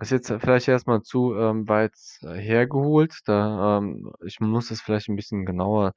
ist 0.00 0.12
jetzt 0.12 0.32
vielleicht 0.40 0.68
erst 0.68 0.86
mal 0.88 1.02
zu, 1.02 1.34
ähm, 1.36 1.68
weit 1.68 1.94
hergeholt, 2.22 3.20
da, 3.26 3.78
ähm 3.78 4.12
ich 4.26 4.40
muss 4.40 4.70
es 4.70 4.82
vielleicht 4.82 5.08
'n 5.08 5.16
bisschen 5.16 5.46
genauer, 5.46 5.92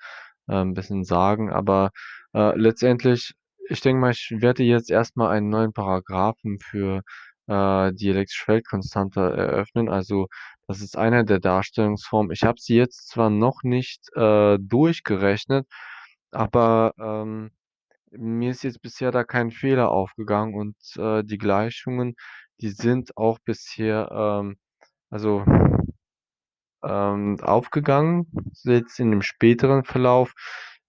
äh, 0.49 0.55
'n 0.61 0.73
bisschen 0.75 1.03
sagen, 1.05 1.51
aber, 1.51 1.91
äh, 2.33 2.55
letztendlich 2.57 3.33
ich 3.69 3.81
denke 3.81 4.01
mal, 4.01 4.11
ich 4.11 4.31
werde 4.39 4.63
jetzt 4.63 4.91
erst 4.91 5.17
mal 5.17 5.29
einen 5.31 5.49
neuen 5.49 5.73
Paragraphen 5.73 6.59
für, 6.59 7.03
äh, 7.47 7.91
die 7.93 8.09
elektrische 8.09 8.45
Feldkonstante 8.45 9.21
eröffnen. 9.21 9.89
Also, 9.89 10.27
das 10.67 10.81
ist 10.81 10.97
eine 10.97 11.25
der 11.25 11.39
Darstellungsformen. 11.39 12.31
Ich 12.33 12.43
habe 12.43 12.59
sie 12.61 12.75
jetzt 12.77 13.09
zwar 13.09 13.29
noch 13.29 13.63
nicht, 13.63 14.01
äh, 14.15 14.57
durchgerechnet, 14.61 15.67
aber, 16.31 16.93
ähm, 16.99 17.51
mir 18.11 18.51
ist 18.51 18.63
jetzt 18.63 18.81
bisher 18.81 19.11
da 19.11 19.23
kein 19.25 19.51
Fehler 19.51 19.91
aufgegangen 19.91 20.55
und, 20.55 20.75
äh, 20.97 21.23
die 21.25 21.37
Gleichungen, 21.39 22.15
die 22.61 22.69
sind 22.71 23.17
auch 23.17 23.39
bisher, 23.45 24.09
ähm, 24.11 24.57
also 25.11 25.43
ähm, 26.83 27.37
aufgegangen, 27.41 28.27
jetzt 28.63 28.99
in 28.99 29.09
'nem 29.09 29.21
späteren 29.23 29.83
Verlauf. 29.83 30.33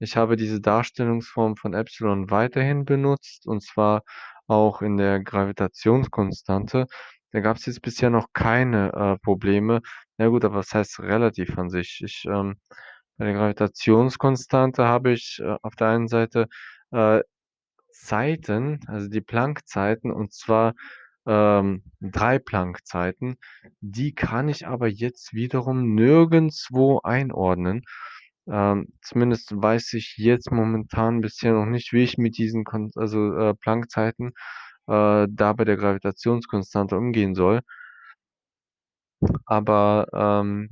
Ich 0.01 0.17
habe 0.17 0.37
diese 0.37 0.61
Darstellungsform 0.61 1.57
von 1.57 1.75
Epsilon 1.75 2.31
weiterhin 2.31 2.85
benutzt, 2.85 3.47
und 3.47 3.63
zwar 3.65 4.03
auch 4.49 4.83
in 4.83 4.97
der 4.99 5.21
Gravitationskonstante. 5.23 6.87
Da 7.33 7.41
gab's 7.41 7.67
jetzt 7.67 7.83
bisher 7.83 8.11
noch 8.11 8.29
keine, 8.35 8.93
äh, 8.95 9.19
Probleme. 9.25 9.83
Na 10.19 10.29
gut, 10.29 10.45
aber 10.45 10.57
was 10.57 10.73
heißt 10.75 11.01
relativ 11.01 11.59
an 11.59 11.71
sich? 11.71 12.03
Ich, 12.05 12.25
ähm 12.31 12.57
bei 13.19 13.27
der 13.27 13.35
Gravitationskonstante 13.35 14.85
habe 14.87 15.13
ich, 15.13 15.41
äh, 15.43 15.57
auf 15.63 15.75
der 15.77 15.89
einen 15.89 16.09
Seite, 16.09 16.47
äh, 16.93 17.21
Zeiten, 17.93 18.81
also 18.89 19.09
die 19.09 19.21
Planck-Zeiten, 19.21 20.13
und 20.13 20.33
zwar, 20.33 20.75
ähm, 21.27 21.83
3 22.01 22.39
Planck-Zeiten. 22.39 23.37
Die 23.81 24.15
kann 24.15 24.49
ich 24.49 24.67
aber 24.69 24.89
jetzt 24.89 25.35
wiederum 25.35 25.95
nirgendswo 25.95 27.01
einordnen. 27.03 27.83
Ähm, 28.51 28.89
zumindest 29.03 29.53
weiß 29.55 29.93
ich 29.95 30.15
jetzt 30.17 30.51
momentan 30.51 31.21
bisher 31.21 31.53
noch 31.53 31.67
nicht, 31.67 31.93
wie 31.93 32.03
ich 32.05 32.19
mit 32.19 32.39
diesen 32.39 32.65
Kon 32.65 32.91
also, 32.97 33.35
äh, 33.37 33.55
Planck-Zeiten, 33.55 34.29
äh, 34.89 35.27
da 35.31 35.53
bei 35.55 35.65
der 35.65 35.77
Gravitationskonstante 35.77 36.97
umgehen 36.97 37.35
soll. 37.35 37.61
Aber, 39.47 40.07
ähm 40.15 40.69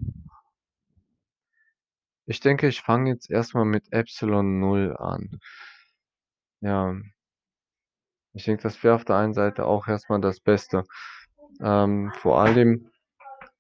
ich 2.27 2.41
denke, 2.41 2.67
ich 2.69 2.81
fange 2.81 3.11
jetzt 3.11 3.31
erst 3.31 3.55
mal 3.55 3.65
mit 3.65 3.93
Epsilon 3.93 4.59
Null 4.59 4.97
an. 4.99 5.39
Ja. 6.61 6.97
Ich 8.33 8.45
denke, 8.45 8.63
das 8.65 8.83
wäre 8.83 8.95
auf 8.97 9.05
der 9.05 9.17
einen 9.17 9.35
Seite 9.35 9.65
auch 9.65 9.87
erst 9.89 10.11
mal 10.11 10.21
das 10.21 10.41
Beste. 10.41 10.85
Ähm, 11.61 12.13
vor 12.17 12.41
allem, 12.41 12.91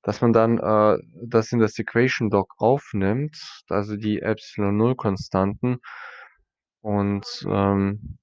dass 0.07 0.23
man 0.23 0.33
dann, 0.33 0.59
äh, 0.59 0.99
das 1.25 1.53
in 1.53 1.61
das 1.61 1.79
Equation 1.79 2.31
Doc 2.31 2.55
aufnimmt, 2.59 3.37
also 3.71 3.97
die 3.99 4.23
Epsilon-Null-Konstanten 4.23 5.81
und, 6.83 7.27
ähm 7.51 8.19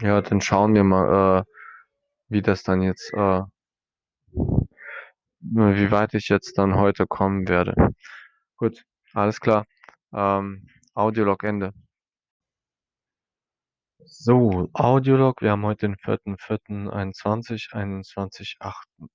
ja, 0.00 0.20
dann 0.22 0.40
schauen 0.40 0.74
wir 0.74 0.84
mal, 0.84 1.40
äh, 1.40 1.44
wie 2.28 2.42
das 2.42 2.62
dann 2.64 2.82
jetzt, 2.82 3.12
äh 3.14 3.42
wie 5.40 5.90
weit 5.90 6.14
ich 6.14 6.28
jetzt 6.28 6.56
dann 6.58 6.74
heute 6.76 7.06
kommen 7.06 7.48
werde. 7.48 7.74
Gut, 8.56 8.84
alles 9.14 9.40
klar. 9.40 9.66
Ähm, 10.14 10.66
Audiolog 10.94 11.44
Ende. 11.44 11.72
So, 14.14 14.68
Audiolog. 14.74 15.40
Wir 15.40 15.52
haben 15.52 15.64
heute 15.64 15.88
den 15.88 15.96
4.4.21, 15.96 17.72
21.8. 17.72 19.08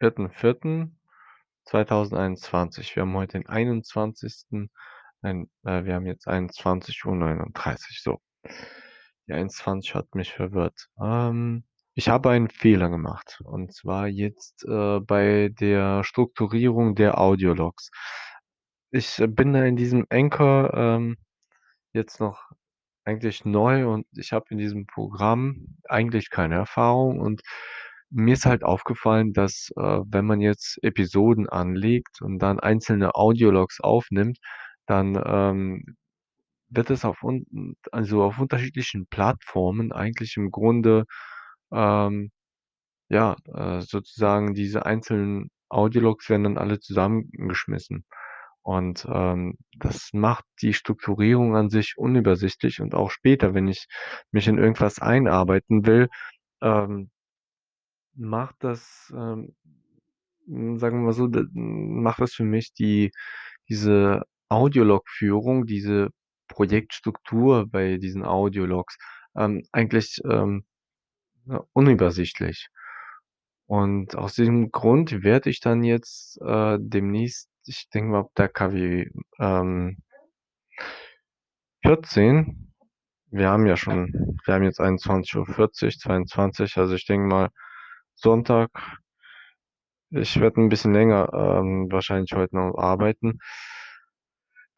4.4.2021. 0.00 2.96
Wir 2.96 3.02
haben 3.02 3.14
heute 3.14 3.38
den 3.38 3.46
21. 3.46 4.70
Ein 5.20 5.50
äh, 5.64 5.84
wir 5.84 5.94
haben 5.94 6.06
jetzt 6.06 6.26
21:39 6.26 8.02
so. 8.02 8.18
Die 9.28 9.34
21 9.34 9.94
hat 9.94 10.14
mich 10.14 10.32
verwirrt. 10.32 10.88
Ähm, 10.98 11.64
ich 11.92 12.08
habe 12.08 12.30
einen 12.30 12.48
Fehler 12.48 12.88
gemacht 12.88 13.42
und 13.44 13.74
zwar 13.74 14.08
jetzt, 14.08 14.64
äh, 14.64 15.00
bei 15.00 15.50
der 15.60 16.02
Strukturierung 16.02 16.94
der 16.94 17.20
Audiologs. 17.20 17.90
Ich, 18.90 19.18
äh, 19.18 19.26
bin 19.26 19.52
da 19.52 19.66
in 19.66 19.76
diesem 19.76 20.06
Anchor, 20.08 20.72
ähm, 20.74 21.18
jetzt 21.92 22.20
noch 22.20 22.50
eigentlich 23.04 23.44
neu 23.44 23.88
und 23.88 24.06
ich 24.16 24.32
habe 24.32 24.46
in 24.50 24.58
diesem 24.58 24.86
Programm 24.86 25.76
eigentlich 25.88 26.30
keine 26.30 26.56
Erfahrung 26.56 27.20
und 27.20 27.42
mir 28.10 28.34
ist 28.34 28.46
halt 28.46 28.64
aufgefallen, 28.64 29.32
dass, 29.32 29.70
äh, 29.76 29.82
wenn 30.06 30.26
man 30.26 30.40
jetzt 30.40 30.78
Episoden 30.82 31.48
anlegt 31.48 32.22
und 32.22 32.38
dann 32.40 32.60
einzelne 32.60 33.14
Audiologs 33.16 33.80
aufnimmt, 33.80 34.38
dann, 34.86 35.20
ähm, 35.26 35.96
wird 36.70 36.90
es 36.90 37.04
auf 37.04 37.22
un 37.24 37.76
also, 37.92 38.22
auf 38.24 38.38
unterschiedlichen 38.40 39.06
Plattformen 39.08 39.92
eigentlich 39.92 40.36
im 40.36 40.50
Grunde, 40.50 41.04
ähm, 41.72 42.30
ja, 43.10 43.36
äh, 43.54 43.80
sozusagen 43.82 44.54
diese 44.54 44.86
einzelnen 44.86 45.50
Audiologs 45.70 46.28
werden 46.30 46.44
dann 46.44 46.58
alle 46.58 46.80
zusammengeschmissen. 46.80 48.04
Und, 48.64 49.06
ähm, 49.12 49.58
das 49.78 50.10
macht 50.14 50.44
die 50.62 50.72
Strukturierung 50.74 51.54
an 51.56 51.70
sich 51.70 51.94
unübersichtlich 51.98 52.80
und 52.80 52.94
auch 52.94 53.10
später, 53.10 53.54
wenn 53.54 53.68
ich 53.68 53.86
mich 54.32 54.48
in 54.48 54.58
irgendwas 54.58 55.00
einarbeiten 55.00 55.86
will, 55.86 56.08
ähm 56.62 57.10
macht 58.16 58.56
das, 58.60 59.12
ähm, 59.16 59.54
hm, 60.46 60.78
sagen 60.78 60.98
wir 61.00 61.06
mal 61.06 61.12
so, 61.12 61.26
d 61.28 61.44
macht 61.54 62.20
das 62.20 62.34
für 62.34 62.44
mich 62.44 62.72
die 62.74 63.12
diese 63.68 64.22
Audiolog-Führung, 64.50 65.66
diese 65.66 66.10
Projektstruktur 66.48 67.66
bei 67.70 67.98
diesen 67.98 68.24
Audiologs, 68.24 68.98
ähm, 69.36 69.62
eigentlich, 69.72 70.20
ähm, 70.30 70.64
unübersichtlich. 71.74 72.68
Und 73.68 74.16
aus 74.16 74.34
diesem 74.34 74.70
Grund 74.72 75.22
werde 75.24 75.50
ich 75.50 75.60
dann 75.60 75.84
jetzt, 75.84 76.40
äh, 76.42 76.78
demnächst 76.80 77.48
ich 77.66 77.88
denke 77.90 78.10
mal, 78.10 78.26
der 78.36 78.48
KW, 78.48 79.08
ähm 79.40 79.96
14 81.82 82.72
wir 83.30 83.50
haben 83.50 83.66
ja 83.66 83.76
schon 83.76 84.12
wir 84.46 84.54
haben 84.54 84.64
jetzt 84.64 84.80
21:40, 84.80 85.98
22, 86.00 86.76
also, 86.78 86.94
ich 86.94 87.06
denke 87.06 87.26
mal, 87.28 87.50
Sonntag 88.14 88.70
ich 90.12 90.38
werde 90.40 90.60
'n 90.60 90.68
bisschen 90.68 90.92
länger, 90.92 91.30
ähm, 91.32 91.88
wahrscheinlich 91.90 92.32
heute 92.34 92.56
noch 92.56 92.76
arbeiten. 92.78 93.38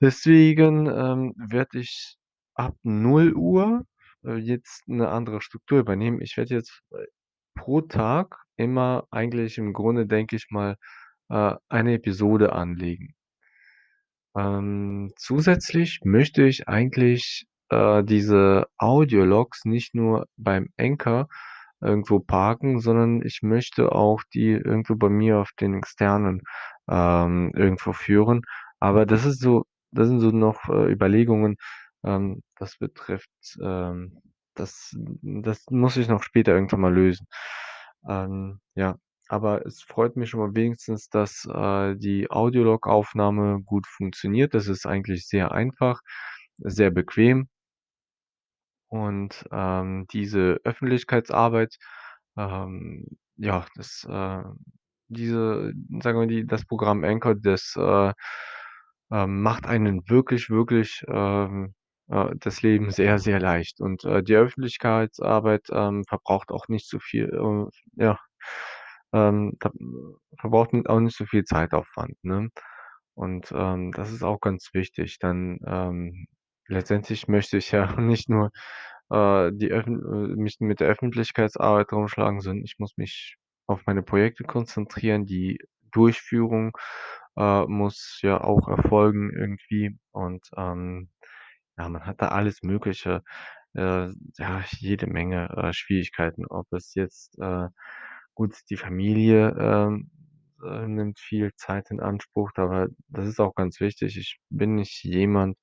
Deswegen, 0.03 0.87
ähm, 0.87 1.33
werde 1.37 1.79
ich 1.79 2.17
ab 2.55 2.75
0:00, 2.83 3.83
äh, 4.25 4.35
jetzt 4.37 4.87
'ne 4.89 5.09
andere 5.09 5.41
Struktur 5.41 5.79
übernehmen. 5.79 6.21
Ich 6.21 6.37
werde 6.37 6.55
jetzt, 6.55 6.83
äh, 6.91 7.07
pro 7.55 7.81
Tag 7.81 8.37
immer 8.57 9.07
eigentlich 9.11 9.57
im 9.59 9.73
Grunde, 9.73 10.07
denke 10.07 10.37
ich 10.37 10.47
mal, 10.51 10.77
äh, 11.31 11.55
eine 11.69 11.95
Episode 11.95 12.53
anlegen. 12.53 13.15
Ähm, 14.37 15.13
zusätzlich 15.17 16.01
möchte 16.05 16.45
ich 16.45 16.69
eigentlich, 16.69 17.47
äh, 17.71 18.05
diese 18.05 18.67
Audiologs 18.79 19.65
nicht 19.65 19.95
nur 19.95 20.27
beim 20.37 20.69
Anchor 20.79 21.29
irgendwo 21.81 22.21
parken, 22.21 22.81
sondern 22.81 23.23
ich 23.23 23.41
möchte 23.43 23.93
auch 23.93 24.23
die 24.35 24.51
irgendwo 24.53 24.97
bei 24.97 25.09
mir 25.09 25.39
auf 25.39 25.51
den 25.61 25.75
externen, 25.75 26.43
ähm, 26.89 27.53
irgendwo 27.55 27.93
führen. 27.93 28.43
Aber 28.81 29.07
das 29.07 29.25
ist 29.25 29.41
so 29.41 29.65
das 29.93 30.09
sind 30.09 30.21
so 30.21 30.31
noch, 30.31 30.69
äh, 30.69 30.93
Überlegungen, 30.93 31.57
ähm, 32.05 32.43
das 32.59 32.77
betrifft, 32.79 33.31
ähm 33.63 34.21
das 34.55 34.97
das 35.23 35.65
muss 35.71 35.97
ich 35.99 36.09
noch 36.09 36.23
später 36.23 36.53
irgendwann 36.55 36.81
mal 36.81 36.95
lösen. 36.95 37.27
Ähm, 38.09 38.61
ja, 38.75 38.97
aber 39.29 39.67
es 39.67 39.83
freut 39.83 40.17
mich 40.17 40.31
schon 40.31 40.41
mal 40.41 40.55
wenigstens, 40.55 41.09
dass, 41.11 41.47
äh, 41.53 41.97
die 41.97 42.31
Audiolog-Aufnahme 42.31 43.63
gut 43.65 43.87
funktioniert. 43.89 44.55
Das 44.55 44.69
ist 44.69 44.87
eigentlich 44.87 45.27
sehr 45.29 45.53
einfach, 45.53 46.01
sehr 46.59 46.91
bequem. 46.91 47.49
Und, 48.93 49.45
ähm, 49.51 50.07
diese 50.13 50.61
Öffentlichkeitsarbeit, 50.65 51.77
ähm, 52.37 53.07
ja, 53.37 53.67
das, 53.77 54.07
äh 54.09 54.43
diese 55.09 55.73
sagen 56.03 56.19
wir, 56.21 56.27
die 56.27 56.47
das 56.47 56.65
Programm 56.67 57.05
Anchor, 57.05 57.37
das, 57.37 57.75
äh, 57.79 58.13
ähm, 59.13 59.43
macht 59.43 59.67
einen 59.67 60.09
wirklich, 60.09 60.51
wirklich, 60.51 61.05
ähm, 61.09 61.75
äh, 62.09 62.27
das 62.39 62.63
Leben 62.63 62.91
sehr, 62.91 63.19
sehr 63.21 63.41
leicht. 63.41 63.81
Und, 63.81 64.05
äh, 64.05 64.23
die 64.25 64.35
Öffentlichkeitsarbeit, 64.37 65.69
ähm, 65.73 66.05
verbraucht 66.09 66.51
auch 66.51 66.67
nicht 66.69 66.89
so 66.89 66.99
viel, 67.01 67.27
äh 67.33 68.03
ja, 68.05 68.19
ähm, 69.13 69.55
da 69.61 69.71
verbraucht 70.41 70.73
auch 70.89 71.01
nicht 71.01 71.17
so 71.17 71.27
viel 71.27 71.45
Zeitaufwand, 71.45 72.17
ne? 72.25 72.49
Und, 73.15 73.53
ähm, 73.55 73.93
das 73.93 74.13
ist 74.13 74.23
auch 74.23 74.41
ganz 74.41 74.71
wichtig, 74.75 75.19
dann, 75.21 75.59
ähm 75.67 76.27
letztendlich 76.69 77.29
möchte 77.29 77.59
ich 77.59 77.71
ja 77.73 77.87
nicht 78.01 78.29
nur, 78.29 78.51
äh, 79.11 79.51
die 79.55 79.71
Öffn 79.73 80.01
äh, 80.01 80.37
mich 80.37 80.57
mit 80.61 80.81
der 80.81 80.89
Öffentlichkeitsarbeit 80.89 81.93
rumschlagen, 81.93 82.41
sondern 82.41 82.65
ich 82.65 82.75
muss 82.79 82.97
mich 82.97 83.37
auf 83.69 83.83
meine 83.87 84.03
Projekte 84.03 84.45
konzentrieren. 84.45 85.27
Die 85.27 85.59
Durchführung, 85.93 86.77
äh, 87.37 87.65
muss 87.67 88.19
ja 88.23 88.41
auch 88.43 88.69
erfolgen 88.69 89.31
irgendwie 89.37 89.99
und, 90.13 90.47
ähm, 90.57 91.11
ja, 91.79 91.89
man 91.89 92.07
hat 92.07 92.23
da 92.23 92.29
alles 92.29 92.63
Mögliche, 92.63 93.23
äh, 93.75 94.09
ja, 94.39 94.65
jede 94.79 95.07
Menge, 95.07 95.49
äh, 95.57 95.73
Schwierigkeiten, 95.73 96.47
ob 96.47 96.67
es 96.73 96.95
jetzt, 96.95 97.39
äh 97.41 97.69
gut, 98.37 98.57
die 98.71 98.79
Familie, 98.79 99.57
ähm, 99.61 100.11
äh, 100.65 100.89
nimmt 100.89 101.21
viel 101.21 101.53
Zeit 101.57 101.91
in 101.93 102.01
Anspruch, 102.01 102.53
aber 102.57 102.89
das 103.09 103.29
ist 103.29 103.41
auch 103.41 103.55
ganz 103.57 103.81
wichtig. 103.81 104.19
Ich 104.19 104.39
bin 104.51 104.77
nicht 104.77 105.05
jemand 105.05 105.59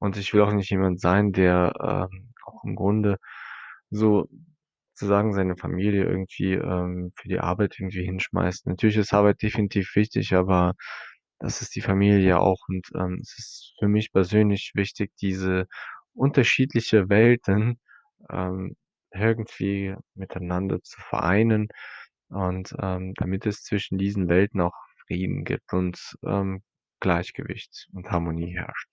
und 0.00 0.16
ich 0.18 0.34
will 0.34 0.42
auch 0.42 0.52
nicht 0.54 0.70
jemand 0.70 1.00
sein, 1.00 1.32
der, 1.32 1.74
ähm, 2.12 2.34
auch 2.46 2.64
im 2.64 2.76
Grunde 2.76 3.18
sozusagen 3.90 5.32
seine 5.34 5.56
Familie 5.56 6.04
irgendwie, 6.04 6.54
ähm, 6.54 7.12
für 7.16 7.28
die 7.28 7.40
Arbeit 7.40 7.76
irgendwie 7.78 8.04
hinschmeißt. 8.04 8.66
Natürlich 8.66 8.96
ist 8.96 9.12
Arbeit 9.14 9.42
definitiv 9.42 9.94
wichtig, 9.96 10.34
aber 10.34 10.74
das 11.40 11.62
ist 11.62 11.74
die 11.76 11.80
Familie 11.82 12.40
auch 12.40 12.60
und, 12.68 12.86
ähm, 12.96 13.18
es 13.22 13.38
ist 13.38 13.74
für 13.78 13.88
mich 13.88 14.12
persönlich 14.12 14.72
wichtig, 14.74 15.12
diese 15.20 15.66
unterschiedliche 16.14 17.08
Welten, 17.08 17.80
ähm, 18.30 18.76
irgendwie 19.12 19.94
miteinander 20.14 20.82
zu 20.82 21.00
vereinen 21.00 21.68
und, 22.32 22.74
ähm, 22.80 23.14
damit 23.16 23.46
es 23.46 23.62
zwischen 23.64 23.98
diesen 23.98 24.28
Welten 24.28 24.60
auch 24.62 24.74
Frieden 25.06 25.44
gibt 25.44 25.72
und, 25.72 26.16
ähm, 26.24 26.62
Gleichgewicht 27.00 27.88
und 27.94 28.10
Harmonie 28.10 28.54
herrscht. 28.56 28.88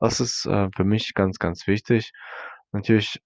Das 0.00 0.20
ist, 0.20 0.46
äh, 0.46 0.68
für 0.76 0.84
mich 0.84 1.14
ganz, 1.14 1.38
ganz 1.38 1.66
wichtig. 1.68 2.12
Natürlich 2.72 3.20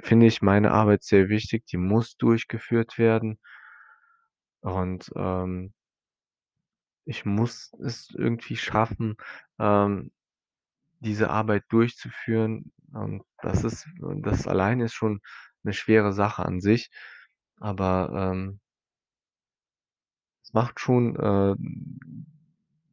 finde 0.00 0.26
ich 0.26 0.42
meine 0.42 0.72
Arbeit 0.72 1.04
sehr 1.04 1.28
wichtig, 1.30 1.66
die 1.66 1.78
muss 1.78 2.16
durchgeführt 2.18 2.98
werden. 2.98 3.38
Und, 4.64 5.10
ähm 5.16 5.72
ich 7.06 7.24
muss 7.24 7.70
es 7.82 8.08
irgendwie 8.16 8.56
schaffen, 8.56 9.16
ähm, 9.58 10.10
diese 11.00 11.30
Arbeit 11.30 11.64
durchzuführen. 11.70 12.72
Und 12.92 13.24
das 13.42 13.64
ist 13.64 13.86
das 14.22 14.46
alleine 14.48 14.86
ist 14.86 14.94
schon 14.94 15.20
'ne 15.64 15.72
schwere 15.74 16.12
Sache 16.12 16.44
an 16.46 16.60
sich, 16.60 16.90
aber, 17.60 18.32
ähm 18.34 18.60
macht 20.54 20.80
schon, 20.80 21.16
äh 21.16 21.54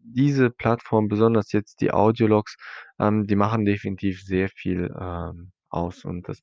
diese 0.03 0.49
Plattform, 0.49 1.07
besonders 1.07 1.51
jetzt 1.53 1.79
die 1.81 1.91
Audiologs, 1.91 2.57
ähm, 2.99 3.27
die 3.27 3.35
machen 3.35 3.65
definitiv 3.65 4.21
sehr 4.23 4.49
viel, 4.49 4.93
ähm, 4.99 5.51
aus 5.69 6.03
und 6.05 6.27
das 6.27 6.41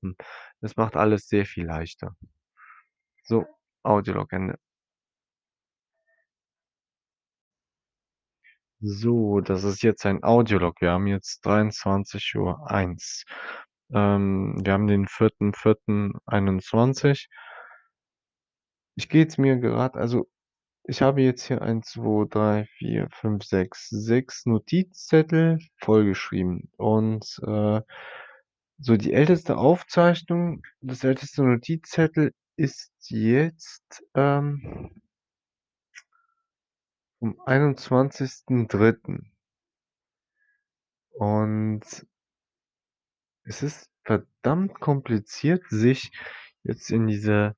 das 0.63 0.77
macht 0.77 0.97
alles 0.97 1.29
sehr 1.29 1.45
viel 1.47 1.67
leichter. 1.67 2.15
So, 3.25 3.45
Audiolog 3.85 4.33
Ende. 4.33 4.59
So, 8.81 9.41
das 9.41 9.65
ist 9.65 9.83
jetzt 9.83 10.07
ein 10.07 10.23
Audiolog. 10.23 10.81
Wir 10.81 10.93
haben 10.93 11.09
jetzt 11.09 11.45
23:01. 11.45 13.25
Ähm, 13.93 14.55
wir 14.65 14.73
haben 14.73 14.87
den 14.87 15.09
4.4.21. 15.09 17.29
Ich 18.97 19.09
gehe 19.09 19.23
jetzt 19.23 19.39
mir 19.39 19.57
grad 19.59 19.97
also, 19.97 20.27
ich 20.89 21.03
habe 21.03 21.23
jetzt 21.23 21.45
hier 21.45 21.63
1, 21.63 21.87
2, 21.91 22.27
3, 22.31 22.67
4, 22.79 23.09
5, 23.13 23.45
6, 23.45 23.89
6 23.91 24.47
Notizzettel 24.47 25.59
vollgeschrieben 25.79 26.71
und, 26.79 27.41
äh, 27.47 27.83
so 28.81 28.97
die 28.97 29.13
älteste 29.13 29.57
Aufzeichnung 29.59 30.63
das 30.81 31.05
älteste 31.05 31.43
Notizzettel 31.45 32.33
ist 32.57 32.93
jetzt, 33.11 34.05
ähm 34.15 34.91
vom 37.21 37.41
21.3. 37.47 39.33
Und 41.11 42.07
es 43.45 43.63
ist 43.63 43.91
verdammt 44.05 44.79
kompliziert, 44.81 45.65
sich 45.69 46.13
jetzt 46.63 46.91
in 46.91 47.07
diese 47.09 47.57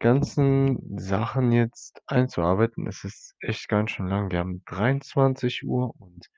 ganzen 0.00 0.98
Sachen 0.98 1.52
jetzt 1.52 2.02
einzuarbeiten. 2.06 2.86
Es 2.86 3.04
ist 3.04 3.34
echt 3.40 3.68
ganz 3.68 3.92
schön 3.92 4.06
lang. 4.08 4.30
Wir 4.30 4.40
haben 4.40 4.62
23:00 4.66 5.94
und 5.98 6.28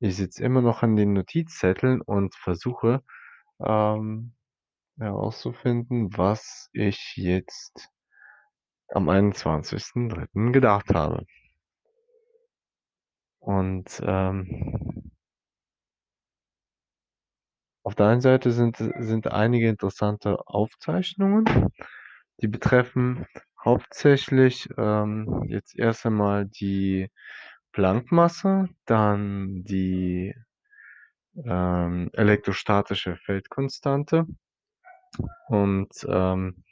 ich 0.00 0.16
sitze 0.16 0.44
immer 0.44 0.62
noch 0.62 0.82
an 0.82 0.96
den 0.96 1.12
Notizzetteln 1.14 2.00
und 2.02 2.34
versuche, 2.36 3.02
ähm, 3.60 4.34
herauszufinden, 4.98 6.10
was 6.18 6.70
ich 6.74 7.14
jetzt 7.16 7.90
am 8.88 9.08
21.3. 9.08 10.52
gedacht 10.52 10.92
habe. 10.94 11.24
Und, 13.42 14.00
ähm 14.04 15.10
auf 17.86 17.94
der 17.94 18.06
einen 18.08 18.20
Seite 18.20 18.50
sind 18.52 18.76
sind 18.98 19.26
einige 19.28 19.68
interessante 19.68 20.46
Aufzeichnungen, 20.46 21.44
die 22.42 22.48
betreffen 22.48 23.26
hauptsächlich, 23.64 24.68
ähm, 24.78 25.44
jetzt 25.48 25.78
erst 25.78 26.06
einmal 26.06 26.46
die 26.46 27.10
Planck-Masse, 27.72 28.68
dann 28.86 29.64
die, 29.64 30.34
ähm, 31.44 32.10
elektrostatische 32.14 33.16
Feldkonstante. 33.16 34.26
Und, 35.48 36.06
ähm 36.08 36.62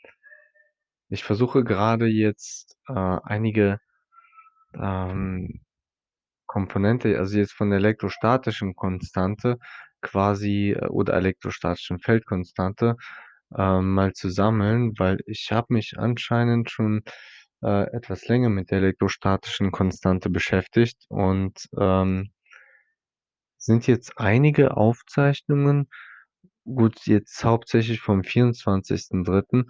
ich 1.10 1.24
versuche 1.24 1.64
grade 1.64 2.06
jetzt, 2.06 2.76
äh, 2.88 2.92
einige, 2.92 3.80
ähm, 4.74 5.60
Komponente, 6.46 7.18
also 7.18 7.38
jetzt 7.38 7.52
von 7.52 7.70
der 7.70 7.78
elektrostatischen 7.78 8.74
Konstante 8.76 9.58
quasi 10.02 10.76
oder 10.88 11.14
elektrostatischen 11.14 11.98
Feldkonstante, 12.00 12.96
ähm, 13.56 13.94
mal 13.94 14.12
zu 14.14 14.30
sammeln, 14.30 14.92
weil 14.98 15.18
ich 15.26 15.48
habe 15.52 15.74
mich 15.74 15.94
anscheinend 15.98 16.70
schon, 16.70 17.02
äh, 17.62 17.84
etwas 17.92 18.26
länger 18.28 18.50
mit 18.50 18.70
der 18.70 18.78
elektrostatischen 18.78 19.72
Konstante 19.72 20.30
beschäftigt 20.30 21.04
und, 21.08 21.68
ähm 21.78 22.30
sind 23.58 23.86
jetzt 23.86 24.12
einige 24.18 24.76
Aufzeichnungen 24.76 25.88
gut, 26.64 27.06
jetzt 27.06 27.44
hauptsächlich 27.44 28.00
vom 28.00 28.22
24.3., 28.22 29.66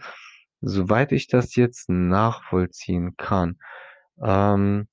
soweit 0.60 1.12
ich 1.12 1.28
das 1.28 1.54
jetzt 1.56 1.88
nachvollziehen 1.88 3.16
kann, 3.16 3.58
ähm 4.22 4.88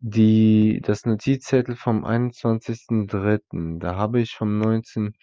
die 0.00 0.80
das 0.84 1.04
Notizzettel 1.06 1.74
vom 1.74 2.04
21.3., 2.04 3.78
da 3.80 3.96
habe 3.96 4.20
ich 4.20 4.32
vom 4.34 4.58
19 4.58 5.14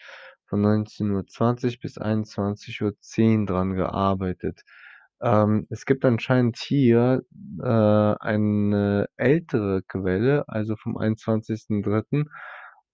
von 0.54 0.60
19:20 0.62 1.80
bis 1.80 1.98
21:10 1.98 3.44
dran 3.44 3.74
gearbeitet. 3.74 4.62
Ähm, 5.20 5.66
es 5.68 5.84
gibt 5.84 6.04
anscheinend 6.04 6.58
hier, 6.58 7.22
äh, 7.60 7.66
eine 7.66 9.06
ältere 9.16 9.82
Quelle, 9.82 10.44
also 10.48 10.76
vom 10.76 10.96
21.3. 10.96 12.28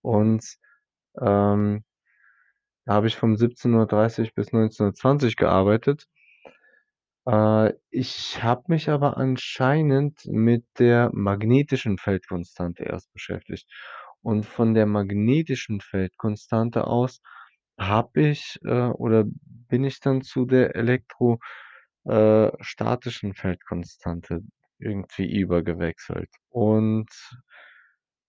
und, 0.00 0.42
ähm 1.20 1.84
da 2.86 2.94
habe 2.94 3.06
ich 3.08 3.16
vom 3.16 3.36
17:30 3.36 4.34
bis 4.34 4.52
19:20 4.52 5.36
gearbeitet. 5.36 6.06
Äh, 7.26 7.74
ich 7.90 8.42
habe 8.42 8.64
mich 8.68 8.88
aber 8.88 9.16
anscheinend 9.18 10.24
mit 10.26 10.64
der 10.78 11.10
magnetischen 11.12 11.98
Feldkonstante 11.98 12.84
erst 12.84 13.12
beschäftigt. 13.12 13.68
Und 14.22 14.44
von 14.46 14.74
der 14.74 14.86
magnetischen 14.86 15.80
Feldkonstante 15.80 16.86
aus 16.86 17.20
habe 17.80 18.22
ich, 18.22 18.60
äh 18.64 18.88
oder 18.90 19.24
bin 19.68 19.84
ich 19.84 20.00
dann 20.00 20.22
zu 20.22 20.46
der 20.46 20.76
elektro 20.76 21.40
äh, 22.06 22.50
Feldkonstante 23.34 24.42
irgendwie 24.80 25.30
übergewechselt. 25.40 26.30
Und 26.50 27.08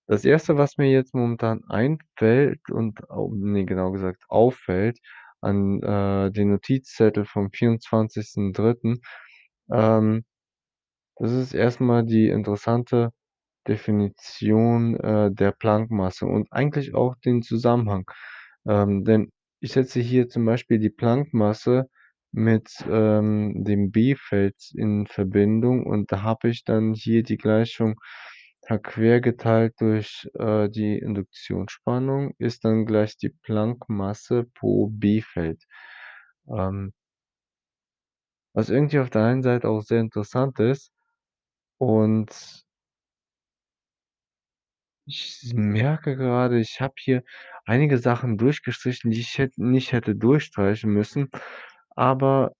das 0.07 0.25
Erste, 0.25 0.57
was 0.57 0.77
mir 0.77 0.91
jetzt 0.91 1.13
momentan 1.15 1.63
einfällt 1.69 2.69
und 2.69 3.09
au 3.09 3.29
genau 3.65 3.91
gesagt 3.91 4.23
auffällt 4.29 4.99
an, 5.41 5.81
äh, 5.81 6.31
den 6.31 6.49
Notizzettel 6.51 7.25
vom 7.25 7.49
24.3., 7.51 9.01
ähm, 9.71 10.25
das 11.17 11.31
ist 11.33 11.53
erst 11.53 11.81
mal 11.81 12.05
die 12.05 12.29
interessante 12.29 13.11
Definition, 13.67 14.95
äh, 14.99 15.31
der 15.33 15.51
Planck-Masse 15.53 16.25
und 16.27 16.51
eigentlich 16.53 16.95
auch 16.95 17.15
den 17.25 17.41
Zusammenhang. 17.43 18.05
Ähm, 18.67 19.03
denn 19.05 19.31
ich 19.61 19.73
setze 19.73 19.99
hier 20.01 20.27
zum 20.29 20.45
Beispiel 20.45 20.79
die 20.79 20.89
Planck-Masse 20.89 21.89
mit, 22.33 22.69
ähm, 22.89 23.63
dem 23.63 23.91
B-Feld 23.91 24.57
in 24.75 25.07
Verbindung 25.07 25.85
und 25.85 26.11
da 26.11 26.23
habe 26.23 26.49
ich 26.49 26.63
dann 26.65 26.93
hier 26.93 27.23
die 27.23 27.37
Gleichung 27.37 27.99
H 28.69 28.77
quer 28.79 29.21
geteilt 29.21 29.75
durch, 29.81 30.29
äh, 30.35 30.69
die 30.69 30.97
Induktionsspannung 30.99 32.33
ist 32.39 32.65
dann 32.65 32.85
gleich 32.85 33.17
die 33.17 33.29
Planck-Masse 33.29 34.45
pro 34.55 34.87
B-Feld. 34.89 35.63
Ähm 36.49 36.93
was 38.55 38.69
irgendwie 38.69 38.99
auf 38.99 39.09
der 39.09 39.23
einen 39.25 39.43
Seite 39.43 39.69
auch 39.69 39.81
sehr 39.81 39.99
interessant 40.01 40.59
ist 40.59 40.91
und 41.77 42.65
ich 45.11 45.53
merke 45.55 46.15
grade, 46.15 46.59
ich 46.59 46.81
habe 46.81 46.93
hier 46.97 47.23
einige 47.65 47.97
Sachen 47.97 48.37
durchgestrichen, 48.37 49.11
die 49.11 49.19
ich 49.19 49.37
hätt 49.37 49.57
nicht 49.57 49.91
hätte 49.91 50.15
durchstreichen 50.15 50.91
müssen, 50.91 51.29
aber 51.95 52.53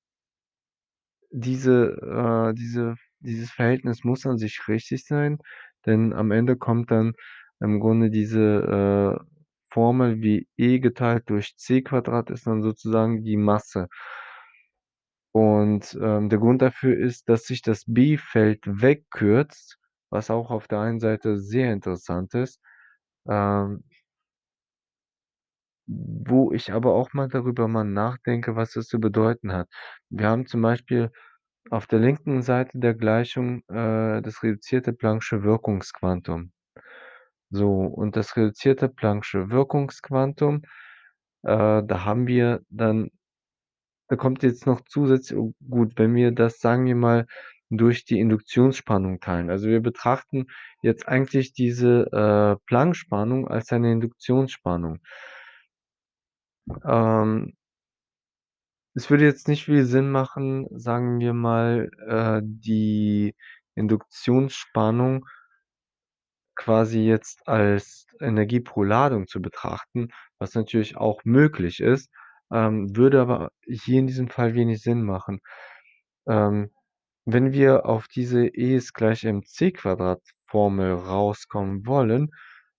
diese 1.31 2.51
äh, 2.51 2.53
diese 2.53 2.95
dieses 3.19 3.51
Verhältnis 3.51 4.03
muss 4.03 4.25
an 4.25 4.37
sich 4.37 4.67
richtig 4.67 5.05
sein, 5.05 5.37
denn 5.85 6.13
am 6.13 6.31
Ende 6.31 6.57
kommt 6.57 6.91
dann 6.91 7.13
im 7.59 7.79
Grunde 7.79 8.09
diese, 8.09 9.19
äh, 9.21 9.25
Formel 9.71 10.21
wie 10.21 10.47
E 10.57 10.79
geteilt 10.79 11.29
durch 11.29 11.53
C² 11.57 12.29
ist 12.31 12.45
dann 12.47 12.61
sozusagen 12.63 13.23
die 13.23 13.37
Masse. 13.37 13.87
Und, 15.33 15.97
ähm, 16.01 16.29
der 16.29 16.39
Grund 16.39 16.61
dafür 16.61 16.97
ist, 16.97 17.29
dass 17.29 17.45
sich 17.45 17.61
das 17.61 17.83
B-Feld 17.87 18.61
wegkürzt, 18.65 19.77
was 20.11 20.29
auch 20.31 20.51
auf 20.51 20.67
der 20.67 20.81
einen 20.81 20.99
Seite 21.01 21.39
sehr 21.39 21.73
interessant 21.73 22.35
ist, 22.35 22.61
ähm 23.29 23.83
wo 25.87 26.51
ich 26.53 26.71
aber 26.71 26.93
auch 26.93 27.13
mal 27.13 27.27
darüber 27.27 27.67
mal 27.67 27.83
nachdenke, 27.83 28.55
was 28.55 28.71
das 28.73 28.87
zu 28.87 28.99
bedeuten 28.99 29.51
hat. 29.53 29.67
Wir 30.09 30.27
haben 30.27 30.45
zum 30.47 30.61
Beispiel 30.61 31.11
auf 31.69 31.87
der 31.87 31.99
linken 31.99 32.41
Seite 32.43 32.79
der 32.79 32.93
Gleichung, 32.95 33.61
äh, 33.69 34.21
das 34.21 34.43
reduzierte 34.43 34.93
Plancksche 34.93 35.43
Wirkungsquantum. 35.43 36.51
So, 37.49 37.69
und 37.83 38.15
das 38.15 38.35
reduzierte 38.37 38.89
Plancksche 38.89 39.49
Wirkungsquantum, 39.49 40.63
äh, 41.43 41.83
da 41.83 42.05
haben 42.05 42.27
wir 42.27 42.61
dann 42.69 43.11
da 44.09 44.17
kommt 44.17 44.43
jetzt 44.43 44.65
noch 44.67 44.81
zusätzlich 44.81 45.39
oh 45.39 45.53
gut, 45.69 45.93
wenn 45.97 46.13
wir 46.15 46.31
das, 46.31 46.59
sagen 46.59 46.85
wir 46.85 46.95
mal, 46.95 47.27
durch 47.77 48.05
die 48.05 48.19
Induktionsspannung 48.19 49.19
teilen. 49.19 49.49
Also, 49.49 49.67
wir 49.67 49.81
betrachten 49.81 50.47
jetzt 50.81 51.07
eigentlich 51.07 51.53
diese, 51.53 52.07
äh, 52.11 52.63
Planck-Spannung 52.67 53.47
als 53.47 53.71
eine 53.71 53.91
Induktionsspannung. 53.91 54.99
Ähm 56.85 57.53
es 58.95 59.09
würde 59.09 59.23
jetzt 59.25 59.47
nicht 59.47 59.65
viel 59.65 59.85
Sinn 59.85 60.11
machen, 60.11 60.67
sagen 60.71 61.19
wir 61.19 61.33
mal, 61.33 61.89
äh, 62.07 62.41
die 62.43 63.35
Induktionsspannung 63.75 65.25
quasi 66.55 66.99
jetzt 67.01 67.47
als 67.47 68.05
Energie 68.19 68.59
pro 68.59 68.83
Ladung 68.83 69.27
zu 69.27 69.41
betrachten, 69.41 70.09
was 70.39 70.53
natürlich 70.55 70.97
auch 70.97 71.21
möglich 71.23 71.79
ist, 71.79 72.09
ähm, 72.51 72.95
würde 72.95 73.21
aber 73.21 73.51
hier 73.65 73.99
in 73.99 74.07
diesem 74.07 74.27
Fall 74.29 74.53
wenig 74.55 74.81
Sinn 74.81 75.03
machen. 75.03 75.39
Ähm, 76.27 76.71
wenn 77.33 77.53
wir 77.53 77.85
auf 77.85 78.07
diese 78.07 78.45
E 78.47 78.75
ist 78.75 78.93
gleich 78.93 79.23
mc² 79.25 80.19
Formel 80.47 80.93
rauskommen 80.93 81.85
wollen, 81.87 82.31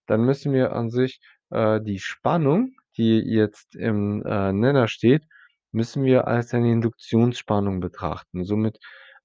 dann 0.07 0.25
müssen 0.25 0.53
wir 0.53 0.73
an 0.75 0.91
sich, 0.91 1.21
äh, 1.51 1.81
die 1.83 1.99
Spannung, 2.01 2.75
die 2.97 3.19
jetzt 3.21 3.75
im, 3.77 4.23
äh, 4.27 4.53
Nenner 4.53 4.89
steht, 4.89 5.25
müssen 5.73 6.05
wir 6.05 6.27
als 6.29 6.53
eine 6.55 6.71
Induktionsspannung 6.73 7.81
betrachten. 7.81 8.45
Somit, 8.45 8.79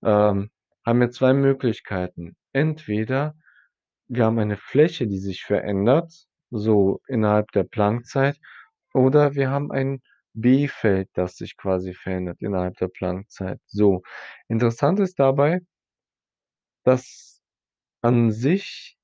ähm, 0.04 0.50
haben 0.86 1.00
wir 1.02 1.12
2 1.12 1.34
Möglichkeiten. 1.34 2.36
Entweder 2.54 3.36
wir 4.10 4.26
haben 4.26 4.40
eine 4.40 4.58
Fläche, 4.58 5.08
die 5.08 5.20
sich 5.20 5.44
verändert, 5.44 6.14
so 6.52 7.02
innerhalb 7.08 7.52
der 7.52 7.64
Planck-Zeit, 7.66 8.40
oder 8.94 9.36
wir 9.36 9.50
haben 9.52 9.72
ein 9.72 10.02
B-Feld, 10.42 11.10
das 11.14 11.38
sich 11.38 11.58
quasi 11.58 11.94
verändert 11.94 12.42
innerhalb 12.42 12.78
der 12.78 12.90
Planck-Zeit. 12.90 13.60
So, 13.68 14.04
interessant 14.50 15.00
ist 15.00 15.20
dabei 15.20 15.62
dass 16.86 17.42
an 18.02 18.32
sich, 18.32 18.98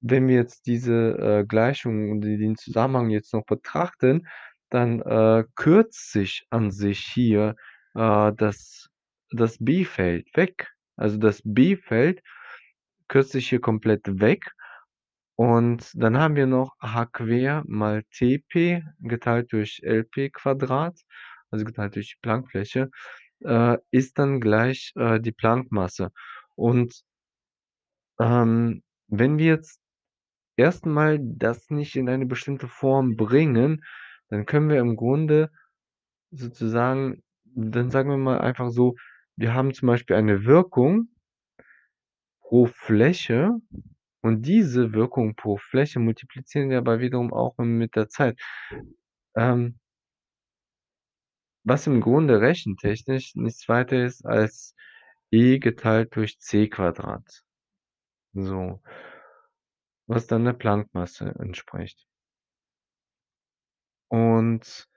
wenn 0.00 0.28
wir 0.28 0.36
jetzt 0.36 0.66
diese, 0.66 1.18
äh, 1.18 1.46
Gleichung 1.46 2.10
und 2.12 2.22
de 2.22 2.36
den 2.38 2.56
Zusammenhang 2.56 3.10
jetzt 3.10 3.32
noch 3.34 3.44
betrachten, 3.46 4.28
dann, 4.70 5.00
äh, 5.02 5.44
kürzt 5.56 6.12
sich 6.12 6.46
an 6.50 6.70
sich 6.70 7.00
hier, 7.00 7.56
äh, 7.94 8.32
das 8.36 8.88
das 9.32 9.58
B-Feld 9.60 10.28
weg. 10.36 10.68
Also, 10.96 11.18
das 11.18 11.42
B-Feld 11.44 12.22
kürzt 13.08 13.32
sich 13.32 13.48
hier 13.50 13.60
komplett 13.60 14.20
weg 14.20 14.44
und 15.36 15.90
dann 15.94 16.18
haben 16.18 16.36
wir 16.36 16.46
noch 16.46 16.76
h² 16.80 17.62
mal 17.66 18.02
Tp 18.10 18.82
geteilt 19.00 19.52
durch 19.52 19.80
Lp², 19.84 21.02
also 21.50 21.64
geteilt 21.64 21.96
durch 21.96 22.08
die 22.08 22.20
Planck-Fläche, 22.22 22.90
äh, 23.44 23.78
ist 23.90 24.18
dann 24.18 24.40
gleich, 24.40 24.92
äh, 24.96 25.20
die 25.20 25.32
Planck-Masse. 25.32 26.10
Und 26.54 27.02
ähm, 28.18 28.82
wenn 29.08 29.38
wir 29.38 29.46
jetzt 29.46 29.80
erst 30.56 30.86
mal 30.86 31.18
das 31.20 31.70
nicht 31.70 31.96
in 31.96 32.08
eine 32.08 32.26
bestimmte 32.26 32.68
Form 32.68 33.16
bringen, 33.16 33.84
dann 34.28 34.46
können 34.46 34.70
wir 34.70 34.80
im 34.80 34.96
Grunde 34.96 35.50
sozusagen 36.30 37.22
dann 37.56 37.90
sagen 37.90 38.10
wir 38.10 38.18
mal 38.18 38.40
einfach 38.40 38.70
so, 38.70 38.96
wir 39.36 39.54
haben 39.54 39.72
zum 39.72 39.88
Beispiel 39.88 40.16
eine 40.16 40.44
Wirkung 40.44 41.08
pro 42.40 42.66
Fläche 42.66 43.52
und 44.26 44.42
diese 44.42 44.92
Wirkung 44.92 45.36
pro 45.36 45.56
Fläche 45.56 46.00
multiplizieren 46.00 46.70
wir 46.70 46.78
aber 46.78 47.00
wiederum 47.00 47.32
auch 47.32 47.56
mit 47.58 47.94
der 47.96 48.08
Zeit. 48.08 48.40
Ähm 49.36 49.78
was 51.64 51.86
im 51.86 52.00
Grunde 52.00 52.40
rechentechnisch 52.40 53.34
nichts 53.34 53.68
weiter 53.68 54.04
ist 54.04 54.24
als 54.24 54.74
E 55.30 55.58
geteilt 55.58 56.14
durch 56.14 56.38
C². 56.40 57.42
So. 58.34 58.82
Was 60.06 60.26
dann 60.26 60.44
der 60.44 60.52
Planck-Masse 60.52 61.34
entspricht. 61.38 62.06
Und 64.08 64.88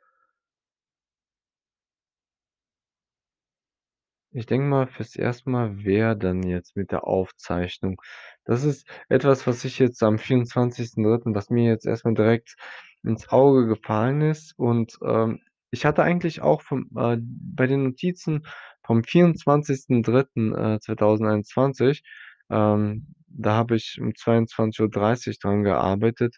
ich 4.31 4.45
denke 4.45 4.67
mal, 4.67 4.87
fürs 4.87 5.15
erste 5.15 5.49
Mal 5.49 5.83
wäre 5.83 6.17
dann 6.17 6.43
jetzt 6.43 6.75
mit 6.75 6.91
der 6.91 7.05
Aufzeichnung 7.05 8.01
das 8.45 8.63
ist 8.63 8.87
etwas, 9.09 9.45
was 9.47 9.63
ich 9.65 9.77
jetzt 9.79 10.01
am 10.03 10.17
24.3. 10.17 11.35
was 11.35 11.49
mir 11.49 11.65
jetzt 11.69 11.85
erst 11.85 12.05
mal 12.05 12.13
direkt 12.15 12.55
ins 13.03 13.29
Auge 13.29 13.67
gefallen 13.67 14.21
ist 14.21 14.53
und, 14.57 14.97
ähm, 15.05 15.39
ich 15.71 15.85
hatte 15.85 16.01
eigentlich 16.03 16.41
auch 16.41 16.63
vom 16.63 16.89
äh, 16.97 17.17
bei 17.21 17.67
den 17.67 17.83
Notizen 17.83 18.43
vom 18.83 19.03
24.3., 19.03 20.51
äh, 20.53 20.79
2021, 20.79 22.01
ähm, 22.49 23.13
da 23.27 23.53
habe 23.53 23.75
ich 23.75 23.99
um 24.01 24.15
22:30 24.15 25.39
dran 25.39 25.63
gearbeitet. 25.63 26.37